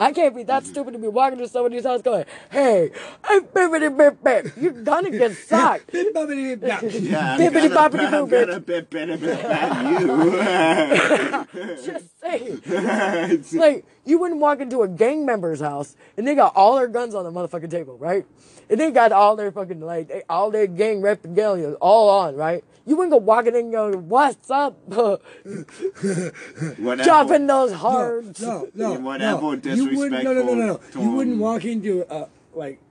[0.01, 2.89] I can't be that stupid to be walking to somebody's house going, hey,
[3.27, 5.91] hey, bippity bip bip, you're gonna get socked.
[5.91, 11.75] Bip, boppity, bip, yeah, I'm Bippity gonna, boppity I'm boo, gonna bit better than you.
[11.85, 12.61] Just saying.
[13.53, 17.13] Like, you wouldn't walk into a gang member's house and they got all their guns
[17.13, 18.25] on the motherfucking table, right?
[18.71, 22.63] And they got all their fucking, like, they, all their gang regalia all on, right?
[22.91, 24.77] You wouldn't go walking in and go, what's up?
[24.89, 25.21] Whatever.
[27.05, 28.41] Chopping those hards.
[28.41, 29.73] No, no, Whatever no.
[29.73, 31.01] You wouldn't, no, no, no, no, no.
[31.01, 32.81] You wouldn't walk into a like.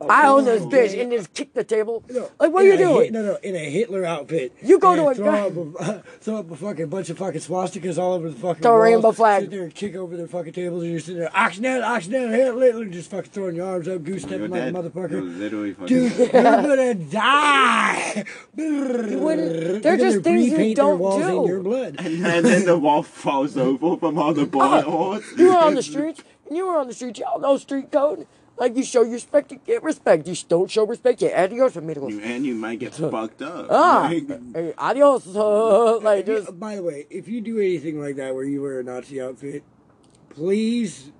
[0.00, 2.02] A I own this oh, bitch and just kick the table.
[2.10, 3.04] No, Like, what are you doing?
[3.04, 4.52] Hit, no, no, in a Hitler outfit.
[4.62, 7.40] You go to a throw guy- up a, throw up a fucking bunch of fucking
[7.40, 9.42] swastikas all over the fucking Throw a walls, rainbow flag.
[9.42, 12.84] Sit there and kick over their fucking tables, and you're sitting there, Oxnell, Oxnell, Hitler,
[12.86, 14.74] just fucking throwing your arms up, goose You're stepping like a dead.
[14.74, 15.38] You're motherfucker.
[15.38, 18.24] literally fucking Dude, you're gonna die.
[18.56, 21.42] wouldn't- They're they're just things you don't walls do.
[21.42, 21.96] in your blood.
[21.98, 25.24] And then the wall falls over from all the oh, bullet holes.
[25.36, 27.18] You were on the streets, you were on the streets.
[27.20, 28.26] Y'all know street code.
[28.56, 30.28] Like, you show your respect, you get respect.
[30.28, 32.12] You don't show respect, you adios, amigos.
[32.12, 33.66] You- and you might get fucked up.
[33.68, 35.26] Ah, Like, hey, adios.
[35.36, 38.44] Uh, like, If you- just, by the way, if you do anything like that where
[38.44, 39.64] you wear a Nazi outfit,
[40.30, 41.10] please,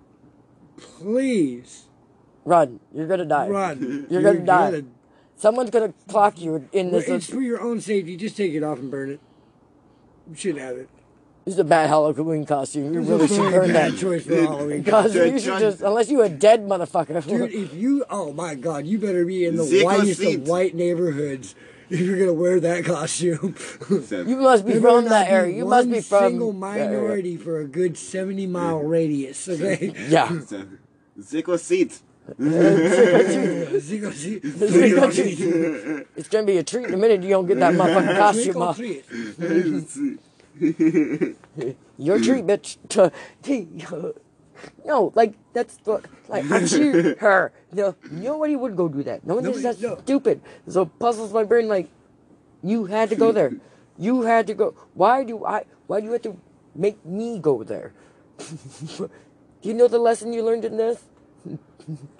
[0.76, 1.86] please
[2.44, 2.78] run.
[2.94, 3.48] You're gonna die.
[3.48, 4.06] run.
[4.10, 4.82] You're gonna die.
[5.36, 7.08] Someone's gonna clock you in Well, this.
[7.08, 8.16] it's for your own safety.
[8.16, 9.20] Just take it off and burn it.
[10.30, 10.88] You shouldn't have it.
[11.44, 12.94] This is a bad Halloween costume.
[12.94, 13.98] You really should burn bad that.
[13.98, 14.82] choice for Halloween.
[14.86, 15.34] costume.
[15.34, 17.26] you should just, unless you a dead motherfucker.
[17.26, 20.36] Dude, if you, oh my God, you better be in the Zico whitest seats.
[20.36, 21.54] of white neighborhoods
[21.90, 23.54] if you're gonna wear that costume.
[23.90, 25.54] you must be There from that area.
[25.54, 26.30] You must be from.
[26.30, 29.46] single that minority for a good seventy mile radius.
[29.46, 29.92] Okay.
[30.08, 30.28] Yeah.
[31.20, 32.02] Zico seats.
[32.40, 34.42] Zico seat.
[34.42, 36.06] Zico seat.
[36.16, 37.22] It's gonna be a treat in a minute.
[37.22, 38.80] You don't get that motherfucking costume off.
[41.98, 42.76] Your treat, bitch.
[44.84, 47.52] No, like that's the like I'm her.
[47.72, 49.26] No, nobody would go do that.
[49.26, 50.02] No one thinks Nobody- that's no.
[50.02, 50.40] stupid.
[50.68, 51.68] So puzzles my brain.
[51.68, 51.88] Like
[52.62, 53.52] you had to go there.
[53.96, 54.74] You had to go.
[54.94, 55.66] Why do I?
[55.86, 56.36] Why do you have to
[56.74, 57.92] make me go there?
[58.38, 59.08] do
[59.62, 61.04] you know the lesson you learned in this?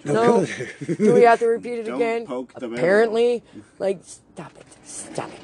[0.05, 0.45] No.
[0.45, 2.25] do we have to repeat it Don't again?
[2.25, 2.75] poke the barrel.
[2.75, 3.43] Apparently,
[3.77, 5.39] like stop it, stop it.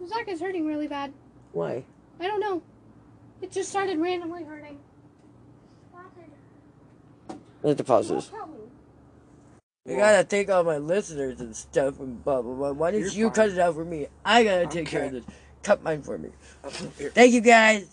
[0.00, 1.12] My sock is hurting really bad.
[1.52, 1.84] Why?
[2.20, 2.62] I don't know.
[3.42, 4.78] It just started randomly hurting.
[7.62, 8.30] Let's pause this.
[9.88, 12.72] I gotta take all my listeners and stuff and blah blah blah.
[12.72, 13.34] Why don't You're fine.
[13.34, 14.06] cut it out for me?
[14.24, 15.24] I gotta take care of this.
[15.62, 16.30] Cut mine for me.
[16.64, 17.86] Thank you guys.